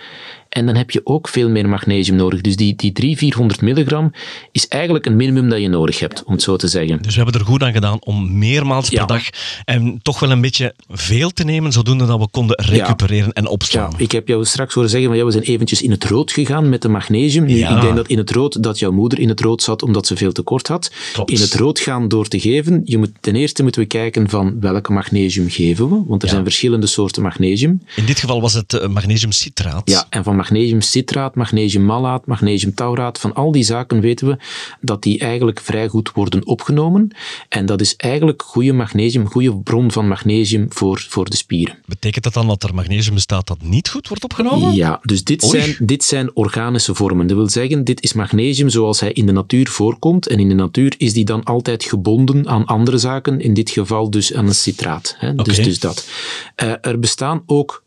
En 0.52 0.66
dan 0.66 0.76
heb 0.76 0.92
je 0.92 1.02
ook 1.04 1.28
veel 1.28 1.50
meer 1.50 1.70
magnesium 1.70 2.16
nodig. 2.18 2.42
Dus 2.42 2.56
die, 2.56 2.76
die 2.76 2.92
300, 2.92 3.20
400 3.20 3.62
milligram 3.62 4.12
is 4.52 4.68
eigenlijk 4.68 5.06
een 5.06 5.16
minimum 5.16 5.50
dat 5.50 5.60
je 5.60 5.68
nodig 5.68 6.00
hebt, 6.00 6.24
om 6.24 6.34
het 6.34 6.42
zo 6.42 6.56
te 6.56 6.68
zeggen. 6.68 7.02
Dus 7.02 7.16
we 7.16 7.22
hebben 7.22 7.42
er 7.42 7.48
goed 7.48 7.64
aan 7.64 7.74
gedaan 7.74 7.98
om 8.04 8.38
meermaals 8.38 8.90
per 8.90 9.08
dag 9.08 9.24
en 9.66 10.00
toch 10.02 10.20
wel 10.20 10.32
een 10.32 10.42
beetje 10.42 10.74
veel 10.90 11.30
te 11.30 11.44
nemen, 11.44 11.72
zodoende 11.72 12.06
dat 12.06 12.20
we 12.20 12.28
konden 12.28 12.64
recupereren 12.66 13.34
en 13.34 13.48
opslaan. 13.48 13.92
Ja, 13.92 14.04
ik 14.04 14.12
heb 14.12 14.28
jou 14.28 14.46
straks 14.46 14.74
horen 14.74 14.90
zeggen 14.90 15.10
van 15.10 15.18
ja, 15.18 15.26
we 15.26 15.32
zijn 15.32 15.44
eventjes 15.44 15.82
in 15.82 15.92
het 15.92 16.04
rood 16.04 16.32
gegaan 16.32 16.70
met 16.70 16.82
de 16.82 16.90
magnesium. 16.90 17.46
Nu, 17.46 17.58
Ja. 17.58 17.76
Ik 17.76 17.82
denk 17.82 17.96
dat 17.96 18.08
in 18.08 18.18
het 18.18 18.32
rood 18.32 18.64
dat 18.64 18.80
jouw 18.80 18.92
moeder 18.92 19.20
in 19.20 19.30
het 19.30 19.40
rood 19.42 19.64
zat 19.64 19.84
omdat 19.84 20.08
ze 20.08 20.16
veel 20.16 20.32
tekort 20.32 20.68
had. 20.68 20.92
Klopt. 21.14 21.32
In 21.32 21.40
het 21.40 21.54
rood 21.54 21.80
gaan 21.80 22.08
door 22.08 22.28
te 22.28 22.40
geven, 22.40 22.82
je 22.86 22.98
moet, 22.98 23.12
ten 23.20 23.36
eerste 23.36 23.64
moeten 23.64 23.82
we 23.82 23.88
kijken 23.88 24.30
van 24.30 24.60
welke 24.60 24.92
magnesium 24.92 25.50
geven 25.50 25.90
we, 25.90 26.04
want 26.08 26.24
er 26.24 26.30
zijn 26.30 26.44
verschillende 26.44 26.88
soorten 26.88 27.22
magnesium. 27.24 27.82
In 27.96 28.06
dit 28.06 28.20
geval 28.20 28.42
was 28.42 28.54
het 28.54 28.74
eh, 28.74 28.88
magnesiumcitraat. 28.88 29.90
Ja, 29.90 30.06
en 30.10 30.24
van 30.24 30.36
magnesiumcitraat, 30.42 31.36
magnesiummalaat, 31.36 32.26
magnesiumtauraat, 32.26 33.20
van 33.20 33.34
al 33.34 33.52
die 33.52 33.64
zaken 33.64 34.00
weten 34.00 34.28
we 34.28 34.38
dat 34.82 35.04
die 35.04 35.20
eigenlijk 35.20 35.60
vrij 35.60 35.88
goed 35.88 36.12
worden 36.12 36.46
opgenomen. 36.46 37.12
En 37.50 37.66
dat 37.66 37.82
is 37.82 37.96
eigenlijk 37.96 38.42
goede 38.42 38.74
magnesium, 38.74 39.28
goede 39.28 39.56
bron 39.56 39.92
van 39.92 40.08
magnesium 40.08 40.66
voor, 40.70 41.06
voor 41.10 41.30
de 41.30 41.36
spieren. 41.36 41.78
Betekent 41.86 42.24
dat 42.24 42.34
dan 42.34 42.48
dat 42.48 42.64
er 42.64 42.76
magnesium 42.76 43.14
bestaat 43.14 43.48
dat 43.48 43.62
niet 43.62 43.90
goed 43.90 44.08
wordt 44.08 44.24
opgenomen? 44.24 44.74
Ja, 44.74 45.00
dus 45.02 45.24
dit 45.24 45.44
Oei. 45.44 45.62
zijn, 45.62 45.76
dit 45.80 46.04
zijn 46.04 46.36
organische 46.36 46.96
vormen. 46.96 47.28
Dat 47.28 47.38
wil 47.38 47.50
zeggen, 47.50 47.84
dit 47.84 48.04
is 48.04 48.14
magnesium 48.14 48.70
zoals 48.70 49.00
hij 49.00 49.12
in 49.12 49.26
de 49.26 49.32
natuur 49.32 49.68
voorkomt. 49.68 50.28
En 50.28 50.40
in 50.40 50.50
de 50.50 50.56
natuur 50.56 50.94
is 50.98 51.14
die 51.14 51.26
dan 51.26 51.44
altijd 51.44 51.84
gebonden 51.84 52.48
aan 52.48 52.66
andere 52.66 52.98
zaken, 52.98 53.40
in 53.40 53.54
dit 53.54 53.70
geval 53.70 54.10
dus 54.10 54.34
aan 54.34 54.48
een 54.48 54.56
citraat. 54.56 55.16
Hè? 55.18 55.36
Dus, 55.36 55.58
dus 55.58 55.80
dat. 55.80 56.10
Eh, 56.56 56.74
er 56.82 57.00
bestaan 57.00 57.44
ook 57.46 57.84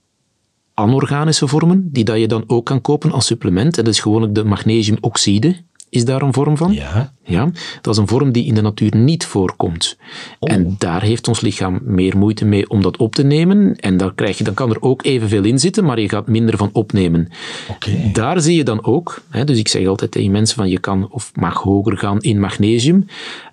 anorganische 0.74 1.48
vormen, 1.48 1.88
die 1.92 2.04
dat 2.04 2.18
je 2.18 2.28
dan 2.28 2.44
ook 2.46 2.66
kan 2.66 2.80
kopen 2.80 3.12
als 3.12 3.26
supplement. 3.26 3.78
En 3.78 3.84
dat 3.84 3.94
is 3.94 4.00
gewoonlijk 4.00 4.34
de 4.34 4.44
magnesiumoxide, 4.44 5.56
is 5.94 6.04
daar 6.04 6.22
een 6.22 6.32
vorm 6.32 6.56
van. 6.56 6.72
Ja. 6.72 7.12
Ja, 7.26 7.50
dat 7.80 7.94
is 7.94 8.00
een 8.00 8.08
vorm 8.08 8.32
die 8.32 8.44
in 8.44 8.54
de 8.54 8.60
natuur 8.60 8.96
niet 8.96 9.26
voorkomt. 9.26 9.98
Oh. 10.38 10.52
En 10.52 10.74
daar 10.78 11.02
heeft 11.02 11.28
ons 11.28 11.40
lichaam 11.40 11.80
meer 11.82 12.16
moeite 12.16 12.44
mee 12.44 12.68
om 12.68 12.82
dat 12.82 12.96
op 12.96 13.14
te 13.14 13.22
nemen. 13.22 13.76
En 13.76 13.96
dan, 13.96 14.14
krijg 14.14 14.38
je, 14.38 14.44
dan 14.44 14.54
kan 14.54 14.70
er 14.70 14.82
ook 14.82 15.04
evenveel 15.04 15.44
in 15.44 15.58
zitten, 15.58 15.84
maar 15.84 16.00
je 16.00 16.08
gaat 16.08 16.26
minder 16.26 16.56
van 16.56 16.70
opnemen. 16.72 17.28
Oké. 17.70 18.10
Daar 18.12 18.40
zie 18.40 18.56
je 18.56 18.64
dan 18.64 18.84
ook, 18.84 19.22
hè, 19.30 19.44
dus 19.44 19.58
ik 19.58 19.68
zeg 19.68 19.86
altijd 19.86 20.10
tegen 20.10 20.30
mensen 20.30 20.56
van 20.56 20.68
je 20.68 20.78
kan 20.78 21.10
of 21.10 21.30
mag 21.34 21.62
hoger 21.62 21.98
gaan 21.98 22.20
in 22.20 22.40
magnesium. 22.40 23.06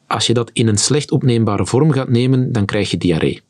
Als 0.07 0.27
je 0.27 0.33
dat 0.33 0.49
in 0.53 0.67
een 0.67 0.77
slecht 0.77 1.11
opneembare 1.11 1.65
vorm 1.65 1.91
gaat 1.91 2.09
nemen, 2.09 2.51
dan 2.51 2.65
krijg 2.65 2.91
je 2.91 2.97
diarree. 2.97 3.41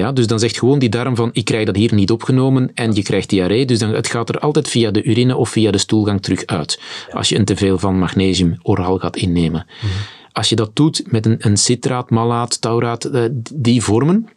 Ja, 0.00 0.12
dus 0.12 0.26
dan 0.26 0.38
zegt 0.38 0.58
gewoon 0.58 0.78
die 0.78 0.88
darm 0.88 1.16
van, 1.16 1.30
ik 1.32 1.44
krijg 1.44 1.66
dat 1.66 1.76
hier 1.76 1.94
niet 1.94 2.10
opgenomen 2.10 2.70
en 2.74 2.94
je 2.94 3.02
krijgt 3.02 3.28
diarree. 3.28 3.66
Dus 3.66 3.78
dan, 3.78 3.94
het 3.94 4.06
gaat 4.06 4.28
er 4.28 4.38
altijd 4.38 4.68
via 4.68 4.90
de 4.90 5.02
urine 5.02 5.36
of 5.36 5.48
via 5.48 5.70
de 5.70 5.78
stoelgang 5.78 6.22
terug 6.22 6.46
uit. 6.46 6.80
Als 7.12 7.28
je 7.28 7.38
een 7.38 7.44
teveel 7.44 7.78
van 7.78 7.98
magnesium 7.98 8.58
oraal 8.62 8.98
gaat 8.98 9.16
innemen. 9.16 9.66
Als 10.32 10.48
je 10.48 10.56
dat 10.56 10.76
doet 10.76 11.02
met 11.06 11.26
een, 11.26 11.36
een 11.38 11.56
citraat, 11.56 12.10
malaat, 12.10 12.60
tauraat, 12.60 13.04
eh, 13.04 13.22
die 13.54 13.82
vormen, 13.82 14.28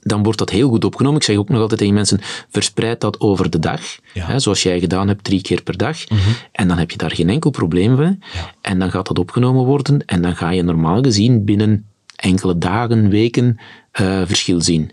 dan 0.00 0.22
wordt 0.22 0.38
dat 0.38 0.50
heel 0.50 0.68
goed 0.68 0.84
opgenomen. 0.84 1.18
Ik 1.18 1.26
zeg 1.26 1.36
ook 1.36 1.48
nog 1.48 1.60
altijd 1.60 1.78
tegen 1.80 1.94
mensen, 1.94 2.20
verspreid 2.50 3.00
dat 3.00 3.20
over 3.20 3.50
de 3.50 3.58
dag. 3.58 3.80
Ja. 4.12 4.26
Hè, 4.26 4.38
zoals 4.38 4.62
jij 4.62 4.80
gedaan 4.80 5.08
hebt, 5.08 5.24
drie 5.24 5.42
keer 5.42 5.62
per 5.62 5.76
dag. 5.76 5.98
En 6.52 6.68
dan 6.68 6.78
heb 6.78 6.90
je 6.90 6.96
daar 6.96 7.14
geen 7.14 7.28
enkel 7.28 7.50
probleem 7.50 7.94
mee. 7.94 8.18
En 8.60 8.78
dan 8.78 8.90
gaat 8.90 9.06
dat 9.06 9.18
opgenomen 9.18 9.64
worden 9.64 10.04
en 10.06 10.22
dan 10.22 10.36
ga 10.36 10.50
je 10.50 10.62
normaal 10.62 11.02
gezien 11.02 11.44
binnen 11.44 11.86
enkele 12.16 12.58
dagen, 12.58 13.08
weken 13.08 13.58
eh, 13.96 14.22
verschil 14.26 14.60
zien. 14.60 14.90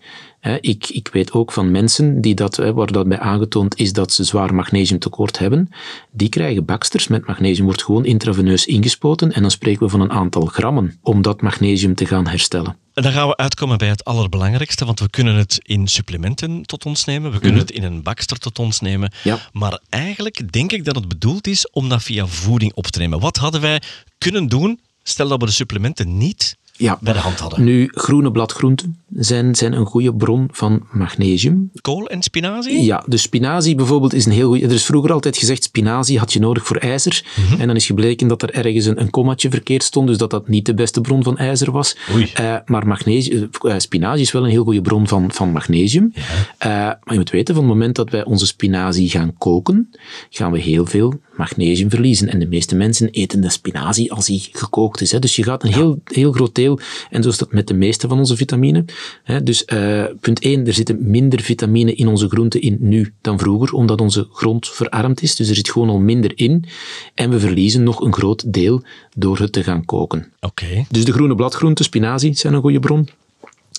Ik, 0.62 0.90
ik 0.90 1.10
weet 1.14 1.32
ook 1.32 1.52
van 1.52 1.72
mensen 1.72 2.22
die 2.22 2.36
dat, 2.36 2.56
waar 2.56 2.92
dat 2.92 3.08
bij 3.08 3.20
aangetoond 3.20 3.78
is 3.80 3.94
dat 3.94 4.12
ze 4.12 4.24
zwaar 4.24 4.56
magnesiumtekort 4.56 5.40
hebben, 5.40 5.70
die 6.12 6.30
krijgen 6.30 6.66
baksters 6.66 7.08
met 7.08 7.28
magnesium, 7.28 7.66
wordt 7.66 7.84
gewoon 7.84 8.06
intraveneus 8.06 8.66
ingespoten 8.66 9.32
en 9.34 9.42
dan 9.42 9.52
spreken 9.52 9.84
we 9.84 9.90
van 9.90 10.02
een 10.02 10.12
aantal 10.12 10.46
grammen 10.46 11.00
om 11.02 11.22
dat 11.22 11.42
magnesium 11.42 11.96
te 11.96 12.06
gaan 12.06 12.28
herstellen. 12.28 12.78
En 12.94 13.04
dan 13.04 13.12
gaan 13.12 13.28
we 13.28 13.38
uitkomen 13.38 13.78
bij 13.78 13.88
het 13.88 14.04
allerbelangrijkste, 14.04 14.86
want 14.86 15.00
we 15.00 15.10
kunnen 15.10 15.36
het 15.36 15.60
in 15.62 15.88
supplementen 15.88 16.64
tot 16.66 16.86
ons 16.86 17.06
nemen, 17.06 17.32
we 17.32 17.40
kunnen 17.40 17.60
het 17.60 17.72
in 17.72 17.84
een 17.84 18.04
bakster 18.04 18.38
tot 18.38 18.60
ons 18.60 18.80
nemen, 18.80 19.12
Mhm. 19.14 19.28
Ja. 19.30 19.40
maar 19.52 19.80
eigenlijk 19.90 20.52
denk 20.52 20.72
ik 20.72 20.86
dat 20.86 20.96
het 20.96 21.08
bedoeld 21.08 21.48
is 21.48 21.70
om 21.70 21.90
dat 21.90 22.04
via 22.04 22.28
voeding 22.28 22.74
op 22.74 22.88
te 22.88 23.00
nemen. 23.00 23.20
Wat 23.20 23.38
hadden 23.38 23.62
wij 23.62 23.82
kunnen 24.18 24.48
doen, 24.48 24.80
stel 25.04 25.28
dat 25.28 25.40
we 25.40 25.46
de 25.46 25.52
supplementen 25.52 26.18
niet 26.18 26.58
Ja. 26.84 26.98
bij 27.02 27.14
de 27.14 27.20
hand 27.20 27.40
hadden? 27.40 27.64
Nu, 27.64 27.90
groene 27.92 28.32
bladgroenten 28.32 28.98
zijn, 29.16 29.56
zijn 29.56 29.74
een 29.74 29.86
goede 29.86 30.16
bron 30.16 30.48
van 30.52 30.84
magnesium. 30.92 31.72
Kool 31.82 32.08
en 32.08 32.22
spinazie? 32.22 32.84
Ja, 32.84 33.04
dus 33.08 33.22
spinazie 33.22 33.76
bijvoorbeeld 33.76 34.14
is 34.14 34.26
een 34.26 34.32
heel 34.32 34.48
goede. 34.48 34.66
Er 34.66 34.72
is 34.72 34.86
vroeger 34.86 35.12
altijd 35.12 35.38
gezegd, 35.38 35.64
spinazie 35.64 36.20
had 36.20 36.34
je 36.34 36.40
nodig 36.40 36.66
voor 36.66 36.78
ijzer. 36.78 37.26
Mhm. 37.36 37.62
En 37.62 37.68
dan 37.68 37.76
is 37.76 37.86
gebleken 37.86 38.28
dat 38.28 38.42
er 38.42 38.54
ergens 38.54 38.86
een, 38.86 39.02
een 39.02 39.10
kommatje 39.10 39.50
verkeerd 39.50 39.84
stond, 39.84 40.08
dus 40.08 40.18
dat 40.18 40.30
dat 40.30 40.48
niet 40.48 40.66
de 40.66 40.74
beste 40.74 41.02
bron 41.02 41.24
van 41.24 41.38
ijzer 41.38 41.72
was. 41.72 41.98
Oei. 42.14 42.32
Eh, 42.34 42.56
maar 42.66 42.88
magnesium, 42.88 43.50
eh, 43.62 43.76
spinazie 43.78 44.22
is 44.22 44.32
wel 44.32 44.44
een 44.44 44.50
heel 44.50 44.64
goede 44.64 44.82
bron 44.82 45.08
van, 45.08 45.32
van 45.32 45.52
magnesium. 45.52 46.14
Eh, 46.58 46.70
maar 46.70 47.02
je 47.04 47.16
moet 47.16 47.30
weten, 47.30 47.56
van 47.56 47.64
het 47.64 47.74
moment 47.74 47.96
dat 47.96 48.10
wij 48.10 48.24
onze 48.24 48.46
spinazie 48.46 49.10
gaan 49.10 49.34
koken, 49.38 49.90
gaan 50.30 50.52
we 50.52 50.60
heel 50.60 50.86
veel 50.86 51.14
magnesium 51.38 51.90
verliezen. 51.90 52.30
En 52.30 52.40
de 52.40 52.48
meeste 52.48 52.76
mensen 52.76 53.10
eten 53.10 53.42
de 53.42 53.50
spinazie 53.50 54.12
als 54.12 54.26
die 54.26 54.50
gekookt 54.52 55.02
is. 55.02 55.12
Hè. 55.12 55.20
Dus 55.20 55.36
je 55.36 55.44
gaat 55.44 55.64
een 55.64 55.74
heel, 55.74 56.00
heel 56.04 56.32
groot 56.32 56.56
deel, 56.56 56.80
en 57.10 57.24
zo 57.24 57.30
is 57.30 57.38
dat 57.38 57.52
met 57.52 57.68
de 57.68 57.74
meeste 57.74 58.08
van 58.08 58.18
onze 58.18 58.36
vitamine. 58.36 58.86
Hè. 59.24 59.44
Dus 59.44 59.66
eh, 59.66 60.04
punt 60.20 60.40
1, 60.40 60.68
er 60.68 60.74
zitten 60.74 61.10
minder 61.10 61.42
vitamine 61.42 61.94
in 61.94 62.08
onze 62.08 62.30
groenten 62.30 62.62
in 62.62 62.78
nu 62.80 63.14
dan 63.22 63.40
vroeger, 63.40 63.74
omdat 63.74 64.02
onze 64.02 64.28
grond 64.32 64.70
verarmd 64.70 65.22
is. 65.22 65.36
Dus 65.36 65.50
er 65.50 65.56
zit 65.56 65.72
gewoon 65.72 65.90
al 65.90 66.00
minder 66.00 66.32
in. 66.36 66.66
En 67.14 67.30
we 67.30 67.40
verliezen 67.40 67.84
nog 67.84 68.02
een 68.02 68.14
groot 68.14 68.54
deel 68.54 68.84
door 69.16 69.38
het 69.38 69.52
te 69.52 69.64
gaan 69.64 69.86
koken. 69.86 70.32
Oké. 70.40 70.86
Dus 70.90 71.06
de 71.06 71.12
groene 71.14 71.36
bladgroenten, 71.36 71.86
spinazie, 71.86 72.34
zijn 72.34 72.54
een 72.54 72.62
goede 72.62 72.80
bron. 72.80 73.08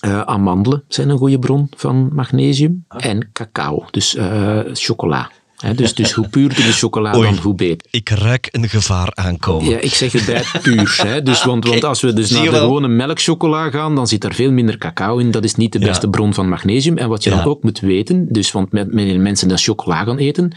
Eh, 0.00 0.20
amandelen 0.20 0.84
zijn 0.88 1.08
een 1.08 1.18
goede 1.18 1.38
bron 1.38 1.68
van 1.76 2.08
magnesium. 2.12 2.84
En 2.88 3.28
cacao, 3.32 3.84
dus 3.90 4.14
eh, 4.14 4.60
chocola. 4.72 5.30
Dus, 5.72 5.94
dus 5.94 6.12
hoe 6.12 6.28
puurder 6.28 6.56
de 6.56 6.72
chocola, 6.72 7.16
Oei. 7.16 7.28
dan 7.28 7.38
hoe 7.42 7.54
beter. 7.54 7.86
Ik 7.90 8.08
ruik 8.08 8.48
een 8.50 8.68
gevaar 8.68 9.08
aankomen. 9.14 9.70
Ja, 9.70 9.78
ik 9.78 9.94
zeg 9.94 10.14
erbij 10.14 10.42
puur. 10.62 11.00
Hè. 11.06 11.22
Dus, 11.22 11.44
want, 11.44 11.66
want 11.66 11.84
als 11.84 12.00
we 12.00 12.12
dus 12.12 12.30
naar 12.30 12.42
de 12.42 12.50
gewone 12.50 12.88
melkchocola 12.88 13.70
gaan, 13.70 13.94
dan 13.94 14.06
zit 14.06 14.20
daar 14.20 14.34
veel 14.34 14.52
minder 14.52 14.78
cacao 14.78 15.18
in. 15.18 15.30
Dat 15.30 15.44
is 15.44 15.54
niet 15.54 15.72
de 15.72 15.78
Ja. 15.78 15.86
beste 15.86 16.08
bron 16.10 16.34
van 16.34 16.48
magnesium. 16.48 16.96
En 16.98 17.08
wat 17.08 17.24
je 17.24 17.30
Ja. 17.30 17.36
dan 17.36 17.44
ook 17.44 17.62
moet 17.62 17.80
weten, 17.80 18.26
dus 18.32 18.52
want 18.52 18.72
met, 18.72 18.86
wanneer 18.92 19.20
mensen 19.20 19.48
dan 19.48 19.58
chocola 19.58 20.04
gaan 20.04 20.18
eten, 20.18 20.52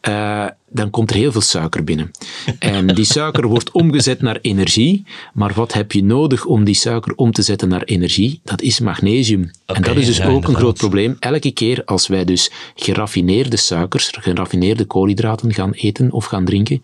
eh, 0.00 0.46
dan 0.72 0.90
komt 0.90 1.10
er 1.10 1.16
heel 1.16 1.32
veel 1.32 1.40
suiker 1.40 1.84
binnen. 1.84 2.10
En 2.58 2.86
die 2.86 3.04
suiker 3.04 3.46
wordt 3.46 3.70
omgezet 3.70 4.20
naar 4.20 4.38
energie. 4.40 5.04
Maar 5.34 5.52
wat 5.54 5.72
heb 5.72 5.92
je 5.92 6.04
nodig 6.04 6.44
om 6.44 6.64
die 6.64 6.74
suiker 6.74 7.14
om 7.14 7.32
te 7.32 7.42
zetten 7.42 7.68
naar 7.68 7.82
energie? 7.82 8.40
Dat 8.44 8.62
is 8.62 8.80
magnesium. 8.80 9.50
en 9.66 9.82
dat 9.82 9.96
is 9.96 10.06
dus 10.06 10.16
ja, 10.16 10.28
ook 10.28 10.48
een 10.48 10.54
groot 10.54 10.76
probleem. 10.76 11.16
Elke 11.18 11.50
keer 11.50 11.84
als 11.84 12.06
wij 12.06 12.24
dus 12.24 12.50
geraffineerde 12.74 13.56
suikers, 13.56 14.10
geraffineerde 14.20 14.84
koolhydraten 14.84 15.54
gaan 15.54 15.72
eten 15.72 16.12
of 16.12 16.24
gaan 16.24 16.44
drinken, 16.44 16.82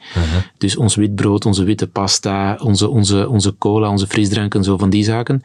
dus 0.58 0.76
ons 0.76 0.94
wit 0.94 1.14
brood, 1.14 1.46
onze 1.46 1.64
witte 1.64 1.86
pasta, 1.86 2.58
onze, 2.62 2.88
onze, 2.88 3.28
onze 3.28 3.54
cola, 3.58 3.88
onze 3.90 4.06
frisdrank 4.06 4.54
en 4.54 4.64
zo 4.64 4.76
van 4.76 4.90
die 4.90 5.04
zaken, 5.04 5.42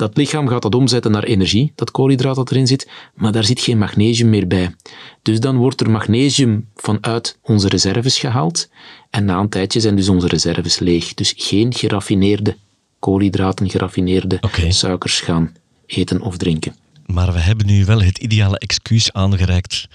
dat 0.00 0.16
lichaam 0.16 0.48
gaat 0.48 0.62
dat 0.62 0.74
omzetten 0.74 1.10
naar 1.10 1.24
energie, 1.24 1.72
dat 1.74 1.90
koolhydraat 1.90 2.36
dat 2.36 2.50
erin 2.50 2.66
zit, 2.66 2.88
maar 3.14 3.32
daar 3.32 3.44
zit 3.44 3.60
geen 3.60 3.78
magnesium 3.78 4.28
meer 4.28 4.46
bij. 4.46 4.74
Dus 5.22 5.40
dan 5.40 5.56
wordt 5.56 5.80
er 5.80 5.90
magnesium 5.90 6.68
vanuit 6.74 7.38
onze 7.42 7.68
reserves 7.68 8.18
gehaald 8.18 8.68
en 9.10 9.24
na 9.24 9.38
een 9.38 9.48
tijdje 9.48 9.80
zijn 9.80 9.96
dus 9.96 10.08
onze 10.08 10.26
reserves 10.26 10.78
leeg. 10.78 11.14
Dus 11.14 11.34
geen 11.36 11.74
geraffineerde 11.74 12.56
koolhydraten, 12.98 13.70
geraffineerde 13.70 14.40
suikers 14.68 15.20
gaan 15.20 15.52
eten 15.86 16.20
of 16.20 16.36
drinken. 16.36 16.74
Maar 17.06 17.32
we 17.32 17.38
hebben 17.38 17.66
nu 17.66 17.84
wel 17.84 18.02
het 18.02 18.18
ideale 18.18 18.58
excuus 18.58 19.12
aangereikt 19.12 19.88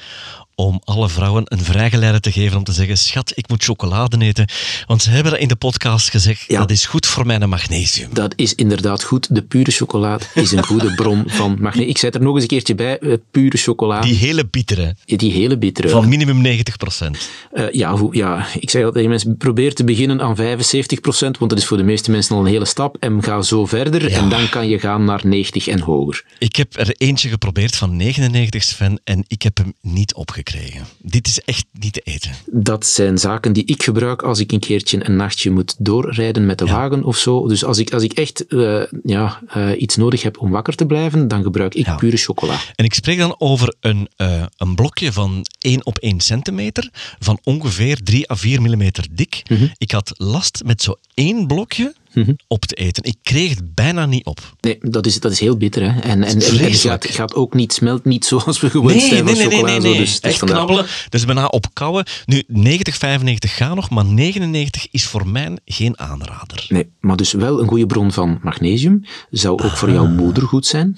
om 0.55 0.81
alle 0.83 1.09
vrouwen 1.09 1.43
een 1.45 1.59
vrijgeleide 1.63 2.19
te 2.19 2.31
geven 2.31 2.57
om 2.57 2.63
te 2.63 2.71
zeggen, 2.71 2.97
schat, 2.97 3.31
ik 3.35 3.49
moet 3.49 3.63
chocolade 3.63 4.17
eten. 4.25 4.47
Want 4.87 5.01
ze 5.01 5.09
hebben 5.09 5.31
dat 5.31 5.41
in 5.41 5.47
de 5.47 5.55
podcast 5.55 6.09
gezegd, 6.09 6.43
Ja. 6.47 6.59
dat 6.59 6.71
is 6.71 6.85
goed 6.85 7.05
voor 7.05 7.25
mijn 7.25 7.49
magnesium. 7.49 8.09
Dat 8.13 8.33
is 8.35 8.53
inderdaad 8.55 9.03
goed. 9.03 9.35
De 9.35 9.41
pure 9.41 9.71
chocolade 9.71 10.25
is 10.33 10.51
een 10.51 10.63
goede 10.65 10.93
bron 11.01 11.23
van 11.27 11.57
magnesium. 11.59 11.89
Ik 11.89 11.97
zei 11.97 12.11
het 12.11 12.21
er 12.21 12.25
nog 12.27 12.33
eens 12.33 12.43
een 12.43 12.49
keertje 12.49 12.75
bij. 12.75 12.99
eh, 12.99 13.13
pure 13.31 13.57
chocolade. 13.57 14.07
Die 14.07 14.15
hele 14.15 14.45
bittere, 14.45 14.95
Die, 15.05 15.31
hele 15.31 15.57
bittere. 15.57 15.89
van 15.89 16.07
minimum 16.09 16.41
90%. 16.41 17.29
Eh, 17.53 17.71
ja, 17.71 17.97
ja, 18.11 18.47
ik 18.59 18.69
zeg 18.69 18.75
altijd 18.83 18.93
tegen 18.93 19.09
mensen, 19.09 19.37
probeer 19.37 19.73
te 19.73 19.83
beginnen 19.83 20.21
aan 20.21 20.35
75%, 20.35 21.37
want 21.37 21.49
dat 21.49 21.57
is 21.57 21.65
voor 21.65 21.77
de 21.77 21.83
meeste 21.83 22.11
mensen 22.11 22.35
al 22.35 22.41
een 22.41 22.47
hele 22.51 22.65
stap. 22.65 22.97
En 22.99 23.23
ga 23.23 23.41
zo 23.41 23.65
verder 23.65 24.11
en 24.11 24.29
dan 24.29 24.49
kan 24.49 24.67
je 24.69 24.79
gaan 24.79 25.03
naar 25.03 25.21
90 25.23 25.67
en 25.67 25.79
hoger. 25.79 26.23
Ik 26.39 26.55
heb 26.55 26.77
er 26.77 26.95
eentje 26.97 27.29
geprobeerd 27.29 27.75
van 27.75 27.95
99 27.95 28.63
Sven 28.63 28.99
en 29.03 29.23
ik 29.27 29.41
heb 29.41 29.57
hem 29.57 29.73
niet 29.81 30.13
opgekeken. 30.13 30.44
Gekregen. 30.45 30.85
Dit 30.97 31.27
is 31.27 31.39
echt 31.39 31.65
niet 31.79 31.93
te 31.93 32.01
eten. 32.03 32.31
Dat 32.45 32.85
zijn 32.85 33.17
zaken 33.17 33.53
die 33.53 33.65
ik 33.65 33.83
gebruik 33.83 34.21
als 34.21 34.39
ik 34.39 34.51
een 34.51 34.59
keertje 34.59 35.05
een 35.05 35.15
nachtje 35.15 35.49
moet 35.49 35.75
doorrijden 35.77 36.45
met 36.45 36.57
de 36.57 36.65
wagen 36.65 37.03
of 37.03 37.17
zo. 37.17 37.47
Dus 37.47 37.63
als 37.63 37.77
ik, 37.77 37.93
als 37.93 38.03
ik 38.03 38.13
echt 38.13 38.45
uh, 38.49 38.83
ja, 39.03 39.41
uh, 39.57 39.81
iets 39.81 39.95
nodig 39.95 40.21
heb 40.21 40.39
om 40.39 40.51
wakker 40.51 40.75
te 40.75 40.85
blijven, 40.85 41.27
dan 41.27 41.43
gebruik 41.43 41.75
ik 41.75 41.85
ja. 41.85 41.95
pure 41.95 42.17
chocola. 42.17 42.59
En 42.75 42.85
ik 42.85 42.93
spreek 42.93 43.17
dan 43.17 43.35
over 43.37 43.75
een, 43.79 44.09
uh, 44.17 44.43
een 44.57 44.75
blokje 44.75 45.11
van 45.11 45.45
1 45.59 45.85
op 45.85 45.97
1 45.97 46.19
centimeter, 46.19 46.89
van 47.19 47.39
ongeveer 47.43 48.03
3 48.03 48.31
à 48.31 48.35
4 48.35 48.61
millimeter 48.61 49.07
dik. 49.11 49.41
Mm 49.49 49.57
-hmm. 49.57 49.71
Ik 49.77 49.91
had 49.91 50.13
last 50.17 50.61
met 50.65 50.81
zo 50.81 50.95
één 51.13 51.47
blokje 51.47 51.93
Mm 52.15 52.35
op 52.47 52.65
te 52.65 52.75
eten. 52.75 53.03
Ik 53.03 53.15
kreeg 53.23 53.49
het 53.49 53.75
bijna 53.75 54.05
niet 54.05 54.25
op. 54.25 54.55
Nee, 54.59 54.77
dat 54.81 55.05
is, 55.05 55.19
dat 55.19 55.31
is 55.31 55.39
heel 55.39 55.57
bitter. 55.57 55.93
Hè? 55.93 55.99
En, 55.99 56.23
en, 56.23 56.41
en 56.41 56.57
het 56.57 56.75
gaat, 56.75 57.05
gaat, 57.05 57.35
ook 57.35 57.53
niet, 57.53 57.73
smelt 57.73 58.05
niet 58.05 58.25
zoals 58.25 58.59
we 58.59 58.69
gewoon 58.69 58.87
nee, 58.87 58.99
zijn 58.99 59.25
nee, 59.25 59.35
van 59.35 59.47
nee, 59.47 59.57
chocola. 59.57 59.71
Nee, 59.71 59.91
nee, 59.91 59.97
Dus 59.97 60.19
Echt 60.19 60.39
knabbelen. 60.39 60.85
Dus 61.09 61.25
bijna 61.25 61.45
opkouwen. 61.45 62.05
Nu, 62.25 62.43
90, 62.47 62.97
95 62.97 63.55
gaan 63.55 63.75
nog, 63.75 63.89
maar 63.89 64.05
99 64.05 64.87
is 64.91 65.05
voor 65.05 65.27
mij 65.27 65.57
geen 65.65 65.99
aanrader. 65.99 66.65
Nee, 66.69 66.89
maar 66.99 67.15
dus 67.15 67.31
wel 67.31 67.61
een 67.61 67.67
goede 67.67 67.85
bron 67.85 68.11
van 68.11 68.39
magnesium. 68.41 69.05
Zou 69.29 69.63
ook 69.63 69.77
voor 69.77 69.91
jouw 69.91 70.07
moeder 70.07 70.43
goed 70.43 70.65
zijn, 70.65 70.97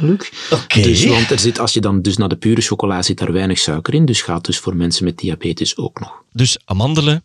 Luc. 0.00 0.30
Oké. 0.50 0.80
Dus, 0.80 1.04
want 1.04 1.30
er 1.30 1.38
zit, 1.38 1.58
als 1.58 1.72
je 1.72 1.80
dan 1.80 2.02
dus 2.02 2.16
naar 2.16 2.28
de 2.28 2.36
pure 2.36 2.60
chocola 2.60 3.02
zit, 3.02 3.18
daar 3.18 3.32
weinig 3.32 3.58
suiker 3.58 3.94
in. 3.94 4.04
Dus 4.04 4.22
gaat 4.22 4.44
dus 4.44 4.58
voor 4.58 4.76
mensen 4.76 5.04
met 5.04 5.18
diabetes 5.18 5.76
ook 5.76 6.00
nog. 6.00 6.22
Dus 6.32 6.58
amandelen, 6.64 7.22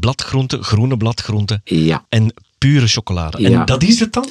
bladgroenten, 0.00 0.64
groene 0.64 0.96
bladgroenten 0.96 1.60
Ja. 1.64 2.04
en 2.08 2.34
pure 2.66 2.86
chocolade. 2.88 3.36
En 3.44 3.50
Ja. 3.50 3.64
dat 3.64 3.82
is 3.82 4.00
het 4.00 4.12
dan? 4.12 4.28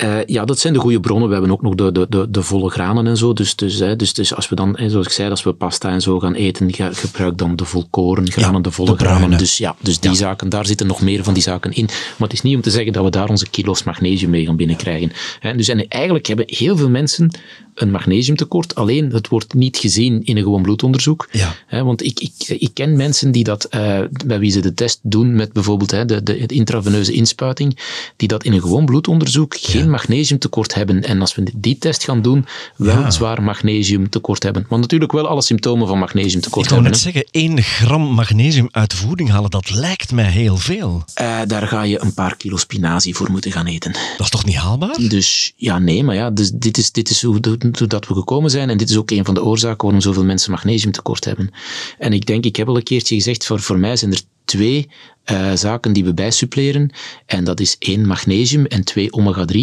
Eh, 0.00 0.24
ja, 0.26 0.44
dat 0.44 0.58
zijn 0.58 0.72
de 0.72 0.78
goede 0.78 1.00
bronnen. 1.00 1.28
We 1.28 1.34
hebben 1.34 1.52
ook 1.52 1.62
nog 1.62 1.74
de, 1.74 1.92
de, 1.92 2.06
de, 2.08 2.30
de 2.30 2.42
volle 2.42 2.70
granen 2.70 3.06
en 3.06 3.16
zo. 3.16 3.32
Dus, 3.32 3.56
dus, 3.56 3.78
hè, 3.78 3.96
dus, 3.96 4.12
dus 4.12 4.34
als 4.34 4.48
we 4.48 4.54
dan, 4.54 4.78
zoals 4.86 5.06
ik 5.06 5.12
zei, 5.12 5.30
als 5.30 5.42
we 5.42 5.52
pasta 5.52 5.90
en 5.90 6.00
zo 6.00 6.18
gaan 6.18 6.34
eten, 6.34 6.74
ga, 6.74 6.92
gebruik 6.92 7.38
dan 7.38 7.56
de 7.56 7.64
volkoren 7.64 8.30
granen, 8.30 8.62
de 8.62 8.70
volle 8.70 8.90
de 8.90 9.04
granen. 9.04 9.38
Dus 9.38 9.58
ja, 9.58 9.76
dus 9.80 10.00
die 10.00 10.14
zaken, 10.14 10.48
daar 10.48 10.66
zitten 10.66 10.86
nog 10.86 11.00
meer 11.00 11.24
van 11.24 11.34
die 11.34 11.42
zaken 11.42 11.72
in. 11.72 11.84
Maar 11.84 12.28
het 12.28 12.32
is 12.32 12.42
niet 12.42 12.54
om 12.56 12.60
te 12.60 12.70
zeggen 12.70 12.92
dat 12.92 13.04
we 13.04 13.10
daar 13.10 13.28
onze 13.28 13.50
kilo's 13.50 13.82
magnesium 13.82 14.30
mee 14.30 14.44
gaan 14.44 14.56
binnenkrijgen. 14.56 15.12
Hè, 15.40 15.56
dus 15.56 15.68
en 15.68 15.88
eigenlijk 15.88 16.26
hebben 16.26 16.44
heel 16.48 16.76
veel 16.76 16.90
mensen 16.90 17.30
een 17.74 17.90
magnesiumtekort, 17.90 18.74
alleen 18.74 19.12
het 19.12 19.28
wordt 19.28 19.54
niet 19.54 19.76
gezien 19.76 20.24
in 20.24 20.36
een 20.36 20.42
gewoon 20.42 20.62
bloedonderzoek. 20.62 21.28
Ja. 21.30 21.54
Hè, 21.66 21.84
want 21.84 22.04
ik, 22.04 22.20
ik, 22.20 22.48
ik 22.48 22.70
ken 22.74 22.96
mensen 22.96 23.32
die 23.32 23.44
dat, 23.44 23.64
eh, 23.64 23.98
bij 24.26 24.38
wie 24.38 24.50
ze 24.50 24.60
de 24.60 24.74
test 24.74 25.00
doen 25.02 25.34
met 25.34 25.52
bijvoorbeeld 25.52 25.90
hè, 25.90 26.04
de, 26.04 26.22
de, 26.22 26.46
de 26.46 26.54
intraveneuze 26.54 27.12
inspuiting, 27.12 27.78
die 28.16 28.28
dat 28.28 28.44
in 28.44 28.52
een 28.52 28.60
gewoon 28.60 28.84
bloedonderzoek 28.84 29.56
geen 29.56 29.89
magnesiumtekort 29.90 30.74
hebben. 30.74 31.02
En 31.02 31.20
als 31.20 31.34
we 31.34 31.50
die 31.54 31.78
test 31.78 32.04
gaan 32.04 32.22
doen, 32.22 32.46
wel 32.76 32.98
Ja. 33.00 33.10
zwaar 33.10 33.42
magnesiumtekort 33.42 34.42
hebben. 34.42 34.66
Maar 34.68 34.78
natuurlijk 34.78 35.12
wel 35.12 35.28
alle 35.28 35.42
symptomen 35.42 35.86
van 35.88 35.98
magnesiumtekort 35.98 36.64
Ik 36.64 36.70
wou 36.70 36.82
hebben. 36.82 37.00
net 37.00 37.14
hè. 37.14 37.20
zeggen, 37.20 37.52
1 37.56 37.62
gram 37.62 38.02
magnesium 38.02 38.68
uit 38.70 38.94
voeding 38.94 39.30
halen, 39.30 39.50
dat 39.50 39.70
lijkt 39.70 40.12
mij 40.12 40.30
heel 40.30 40.56
veel. 40.56 41.04
Eh, 41.14 41.38
daar 41.46 41.66
ga 41.66 41.82
je 41.82 42.02
een 42.02 42.14
paar 42.14 42.36
kilo 42.36 42.56
spinazie 42.56 43.14
voor 43.16 43.30
moeten 43.30 43.52
gaan 43.52 43.66
eten. 43.66 43.92
Dat 43.92 44.20
is 44.20 44.30
toch 44.30 44.44
niet 44.44 44.56
haalbaar? 44.56 44.96
Dus 45.08 45.52
ja, 45.56 45.78
nee, 45.78 46.04
maar 46.04 46.14
ja, 46.14 46.30
dus 46.30 46.50
dit 46.54 46.78
is, 46.78 46.92
dit 46.92 47.10
is 47.10 47.22
hoe, 47.22 47.38
hoe 47.78 47.86
dat 47.86 48.06
we 48.08 48.14
gekomen 48.14 48.50
zijn. 48.50 48.70
En 48.70 48.76
dit 48.76 48.90
is 48.90 48.96
ook 48.96 49.10
een 49.10 49.24
van 49.24 49.34
de 49.34 49.44
oorzaken 49.44 49.82
waarom 49.82 50.00
zoveel 50.00 50.24
mensen 50.24 50.50
magnesiumtekort 50.50 51.24
hebben. 51.24 51.50
En 51.98 52.12
ik 52.12 52.26
denk, 52.26 52.44
ik 52.44 52.56
heb 52.56 52.68
al 52.68 52.76
een 52.76 52.82
keertje 52.82 53.14
gezegd, 53.14 53.46
voor, 53.46 53.60
voor 53.60 53.78
mij 53.78 53.96
zijn 53.96 54.12
er 54.12 54.20
twee 54.44 54.88
eh, 55.30 55.52
zaken 55.54 55.92
die 55.92 56.04
we 56.04 56.14
bijsuppleren. 56.14 56.90
En 57.26 57.44
dat 57.44 57.60
is 57.60 57.76
één, 57.78 58.06
magnesium 58.06 58.66
en 58.66 58.84
twee, 58.84 59.12
omega-3. 59.12 59.58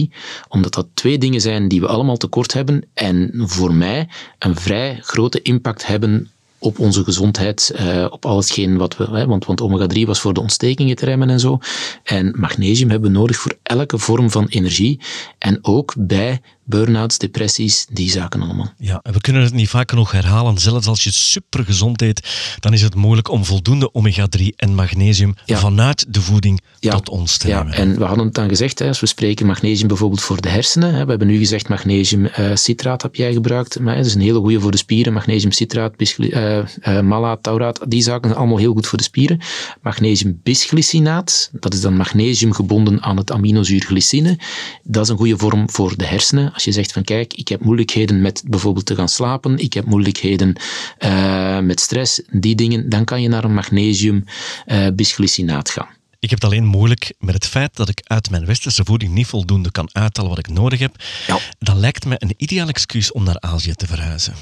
Omdat 0.47 0.73
dat 0.73 0.87
twee 0.93 1.17
dingen 1.17 1.41
zijn 1.41 1.67
die 1.67 1.81
we 1.81 1.87
allemaal 1.87 2.17
tekort 2.17 2.53
hebben. 2.53 2.83
En 2.93 3.31
voor 3.35 3.73
mij 3.73 4.07
een 4.39 4.55
vrij 4.55 4.99
grote 5.01 5.41
impact 5.41 5.87
hebben 5.87 6.31
op 6.59 6.79
onze 6.79 7.03
gezondheid, 7.03 7.71
eh, 7.75 8.07
op 8.09 8.25
al 8.25 8.37
hetgeen 8.37 8.77
wat 8.77 8.97
we... 8.97 9.03
Hè, 9.03 9.25
want, 9.25 9.45
want 9.45 9.61
omega-3 9.61 10.01
was 10.05 10.19
voor 10.19 10.33
de 10.33 10.41
ontstekingen 10.41 10.95
te 10.95 11.05
remmen 11.05 11.29
en 11.29 11.39
zo. 11.39 11.59
En 12.03 12.33
magnesium 12.37 12.89
hebben 12.89 13.11
we 13.11 13.17
nodig 13.17 13.37
voor 13.37 13.57
elke 13.63 13.97
vorm 13.97 14.31
van 14.31 14.47
energie. 14.47 14.99
En 15.37 15.59
ook 15.61 15.93
bij 15.97 16.41
burn-outs, 16.67 17.17
depressies, 17.17 17.85
die 17.91 18.09
zaken 18.09 18.41
allemaal. 18.41 18.73
Ja, 18.77 18.99
en 19.03 19.13
we 19.13 19.21
kunnen 19.21 19.41
het 19.43 19.53
niet 19.53 19.69
vaak 19.69 19.89
genoeg 19.89 20.11
herhalen. 20.11 20.57
Zelfs 20.57 20.87
als 20.87 21.03
je 21.03 21.11
super 21.11 21.65
gezond 21.65 22.01
eet, 22.01 22.27
dan 22.59 22.73
is 22.73 22.81
het 22.81 22.95
moeilijk 22.95 23.29
om 23.29 23.45
voldoende 23.45 23.89
omega-3 23.93 24.45
en 24.55 24.75
magnesium 24.75 25.35
Ja. 25.45 25.57
vanuit 25.57 26.05
de 26.13 26.21
voeding 26.21 26.61
Ja. 26.79 26.91
tot 26.91 27.09
ons 27.09 27.37
te 27.37 27.47
Ja, 27.47 27.63
nemen. 27.63 27.77
en 27.77 27.97
we 27.97 28.03
hadden 28.03 28.25
het 28.25 28.33
dan 28.33 28.47
gezegd, 28.49 28.79
hè, 28.79 28.87
als 28.87 28.99
we 28.99 29.05
spreken 29.05 29.45
magnesium 29.45 29.87
bijvoorbeeld 29.87 30.21
voor 30.21 30.41
de 30.41 30.49
hersenen. 30.49 30.93
Hè, 30.93 31.03
we 31.03 31.09
hebben 31.09 31.27
nu 31.27 31.37
gezegd 31.37 31.69
magnesiumcitraat 31.69 33.01
heb 33.01 33.15
jij 33.15 33.33
gebruikt. 33.33 33.79
Maar, 33.79 33.91
hè, 33.93 33.97
dat 33.99 34.07
is 34.09 34.15
een 34.15 34.21
hele 34.21 34.39
goede 34.39 34.59
voor 34.59 34.71
de 34.71 34.77
spieren. 34.77 35.13
Magnesiumcitraat, 35.13 35.95
bisgly- 35.95 36.29
eh, 36.31 36.57
eh, 36.81 37.03
malaat, 37.03 37.43
tauraat, 37.43 37.79
die 37.87 38.01
zaken 38.01 38.27
zijn 38.27 38.39
allemaal 38.39 38.57
heel 38.57 38.73
goed 38.73 38.87
voor 38.87 38.97
de 38.97 39.03
spieren. 39.03 39.39
Magnesium 39.81 40.39
bisglycinaat, 40.43 41.49
dat 41.59 41.73
is 41.73 41.81
dan 41.81 41.95
magnesium 41.97 42.53
gebonden 42.53 43.01
aan 43.01 43.17
het 43.17 43.31
aminozuur 43.31 43.81
glycine. 43.81 44.39
Dat 44.83 45.03
is 45.03 45.09
een 45.09 45.17
goede 45.17 45.37
vorm 45.37 45.69
voor 45.69 45.97
de 45.97 46.05
hersenen. 46.05 46.51
Als 46.57 46.65
je 46.65 46.71
zegt 46.71 46.91
van 46.91 47.03
kijk, 47.03 47.33
ik 47.33 47.47
heb 47.47 47.63
moeilijkheden 47.63 48.21
met 48.21 48.43
bijvoorbeeld 48.45 48.85
te 48.85 48.95
gaan 48.95 49.09
slapen, 49.09 49.57
ik 49.57 49.73
heb 49.73 49.85
moeilijkheden 49.85 50.55
eh, 50.97 51.59
met 51.59 51.79
stress, 51.79 52.21
die 52.29 52.55
dingen, 52.55 52.89
dan 52.89 53.05
kan 53.05 53.21
je 53.21 53.27
naar 53.27 53.43
een 53.43 53.53
magnesium 53.53 54.23
eh, 54.65 54.87
bisglycinaat 54.93 55.69
gaan. 55.69 55.87
Ik 56.19 56.29
heb 56.29 56.41
het 56.41 56.51
alleen 56.51 56.65
moeilijk 56.65 57.13
met 57.19 57.33
het 57.33 57.47
feit 57.47 57.75
dat 57.75 57.89
ik 57.89 58.01
uit 58.03 58.29
mijn 58.29 58.45
westerse 58.45 58.83
voeding 58.85 59.13
niet 59.13 59.27
voldoende 59.27 59.71
kan 59.71 59.89
uithalen 59.91 60.29
wat 60.29 60.39
ik 60.39 60.47
nodig 60.47 60.79
heb. 60.79 60.95
Ja. 61.27 61.39
Dat 61.59 61.75
lijkt 61.75 62.05
me 62.05 62.15
een 62.17 62.33
ideaal 62.37 62.67
excuus 62.67 63.11
om 63.11 63.23
naar 63.23 63.39
Azië 63.39 63.73
te 63.73 63.87
verhuizen. 63.87 64.33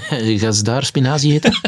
Gaan 0.40 0.54
ze 0.54 0.62
daar 0.62 0.84
spinazie 0.84 1.32
eten? 1.32 1.52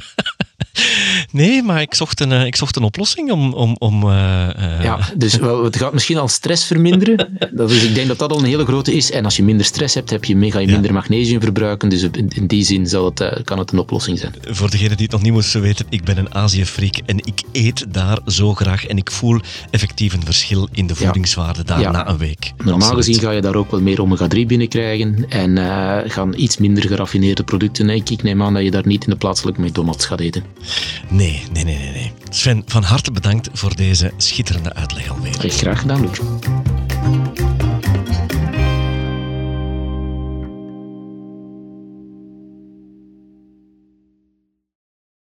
Nee, 1.32 1.62
maar 1.62 1.80
ik 1.80 1.94
zocht 1.94 2.20
een, 2.20 2.32
eh, 2.32 2.44
ik 2.46 2.56
zocht 2.56 2.76
een 2.76 2.82
oplossing 2.82 3.30
om... 3.30 3.52
om, 3.52 3.76
om 3.78 4.02
eh, 4.10 4.48
eh, 4.76 4.82
Ja, 4.84 4.98
dus 5.16 5.32
het 5.62 5.76
gaat 5.76 5.92
misschien 5.92 6.16
al 6.18 6.28
stress 6.28 6.64
verminderen. 6.66 7.38
Dat 7.52 7.70
is, 7.70 7.82
ik 7.84 7.94
denk 7.94 8.08
dat 8.08 8.18
dat 8.18 8.32
al 8.32 8.38
een 8.38 8.44
hele 8.44 8.64
grote 8.64 8.94
is. 8.96 9.10
En 9.10 9.24
als 9.24 9.36
je 9.36 9.42
minder 9.42 9.66
stress 9.66 9.94
hebt, 9.94 10.10
heb 10.10 10.24
je, 10.24 10.36
me- 10.36 10.50
ga 10.50 10.58
je 10.58 10.66
Ja. 10.66 10.72
minder 10.72 10.92
magnesium 10.92 11.40
verbruiken. 11.40 11.88
Dus 11.88 12.02
in, 12.02 12.28
in 12.28 12.46
die 12.46 12.64
zin 12.64 12.86
zal 12.86 13.04
het, 13.04 13.40
kan 13.44 13.58
het 13.58 13.72
een 13.72 13.78
oplossing 13.78 14.18
zijn. 14.18 14.34
Voor 14.42 14.70
degenen 14.70 14.96
die 14.96 15.02
het 15.06 15.12
nog 15.14 15.22
niet 15.22 15.32
moesten 15.32 15.60
weten, 15.60 15.86
ik 15.88 16.04
ben 16.04 16.18
een 16.18 16.34
Azië-freak 16.34 16.96
en 17.06 17.16
ik 17.18 17.42
eet 17.52 17.86
daar 17.88 18.18
zo 18.26 18.54
graag 18.54 18.86
en 18.86 18.96
ik 18.96 19.10
voel 19.10 19.40
effectief 19.70 20.12
een 20.12 20.24
verschil 20.24 20.68
in 20.72 20.86
de 20.86 20.94
voedingswaarde 20.94 21.64
daar 21.64 21.80
Ja. 21.80 21.90
na 21.90 22.08
een 22.08 22.18
week. 22.18 22.52
Normaal 22.56 22.74
Absoluut. 22.74 23.04
gezien 23.04 23.20
ga 23.20 23.30
je 23.30 23.40
daar 23.40 23.54
ook 23.54 23.70
wel 23.70 23.80
meer 23.80 24.00
omega-3 24.02 24.46
binnenkrijgen. 24.46 25.24
En 25.28 25.56
gaan 26.10 26.32
iets 26.36 26.56
minder 26.58 26.82
geraffineerde 26.86 27.42
producten. 27.42 27.86
Nee, 27.86 28.02
Ik 28.10 28.22
neem 28.22 28.42
aan 28.42 28.54
dat 28.54 28.62
je 28.62 28.70
daar 28.70 28.86
niet 28.86 29.04
in 29.04 29.10
de 29.10 29.16
plaatselijke 29.16 29.60
McDonald's 29.60 30.04
gaat 30.06 30.20
eten. 30.20 30.42
Nee, 31.10 31.42
nee, 31.52 31.64
nee, 31.64 31.90
nee. 31.90 32.12
Sven, 32.28 32.62
van 32.66 32.82
harte 32.82 33.12
bedankt 33.12 33.48
voor 33.52 33.76
deze 33.76 34.12
schitterende 34.16 34.74
uitleg 34.74 35.10
alweer. 35.10 35.34
Graag 35.38 35.80
gedaan, 35.80 36.00
Luc. 36.00 36.18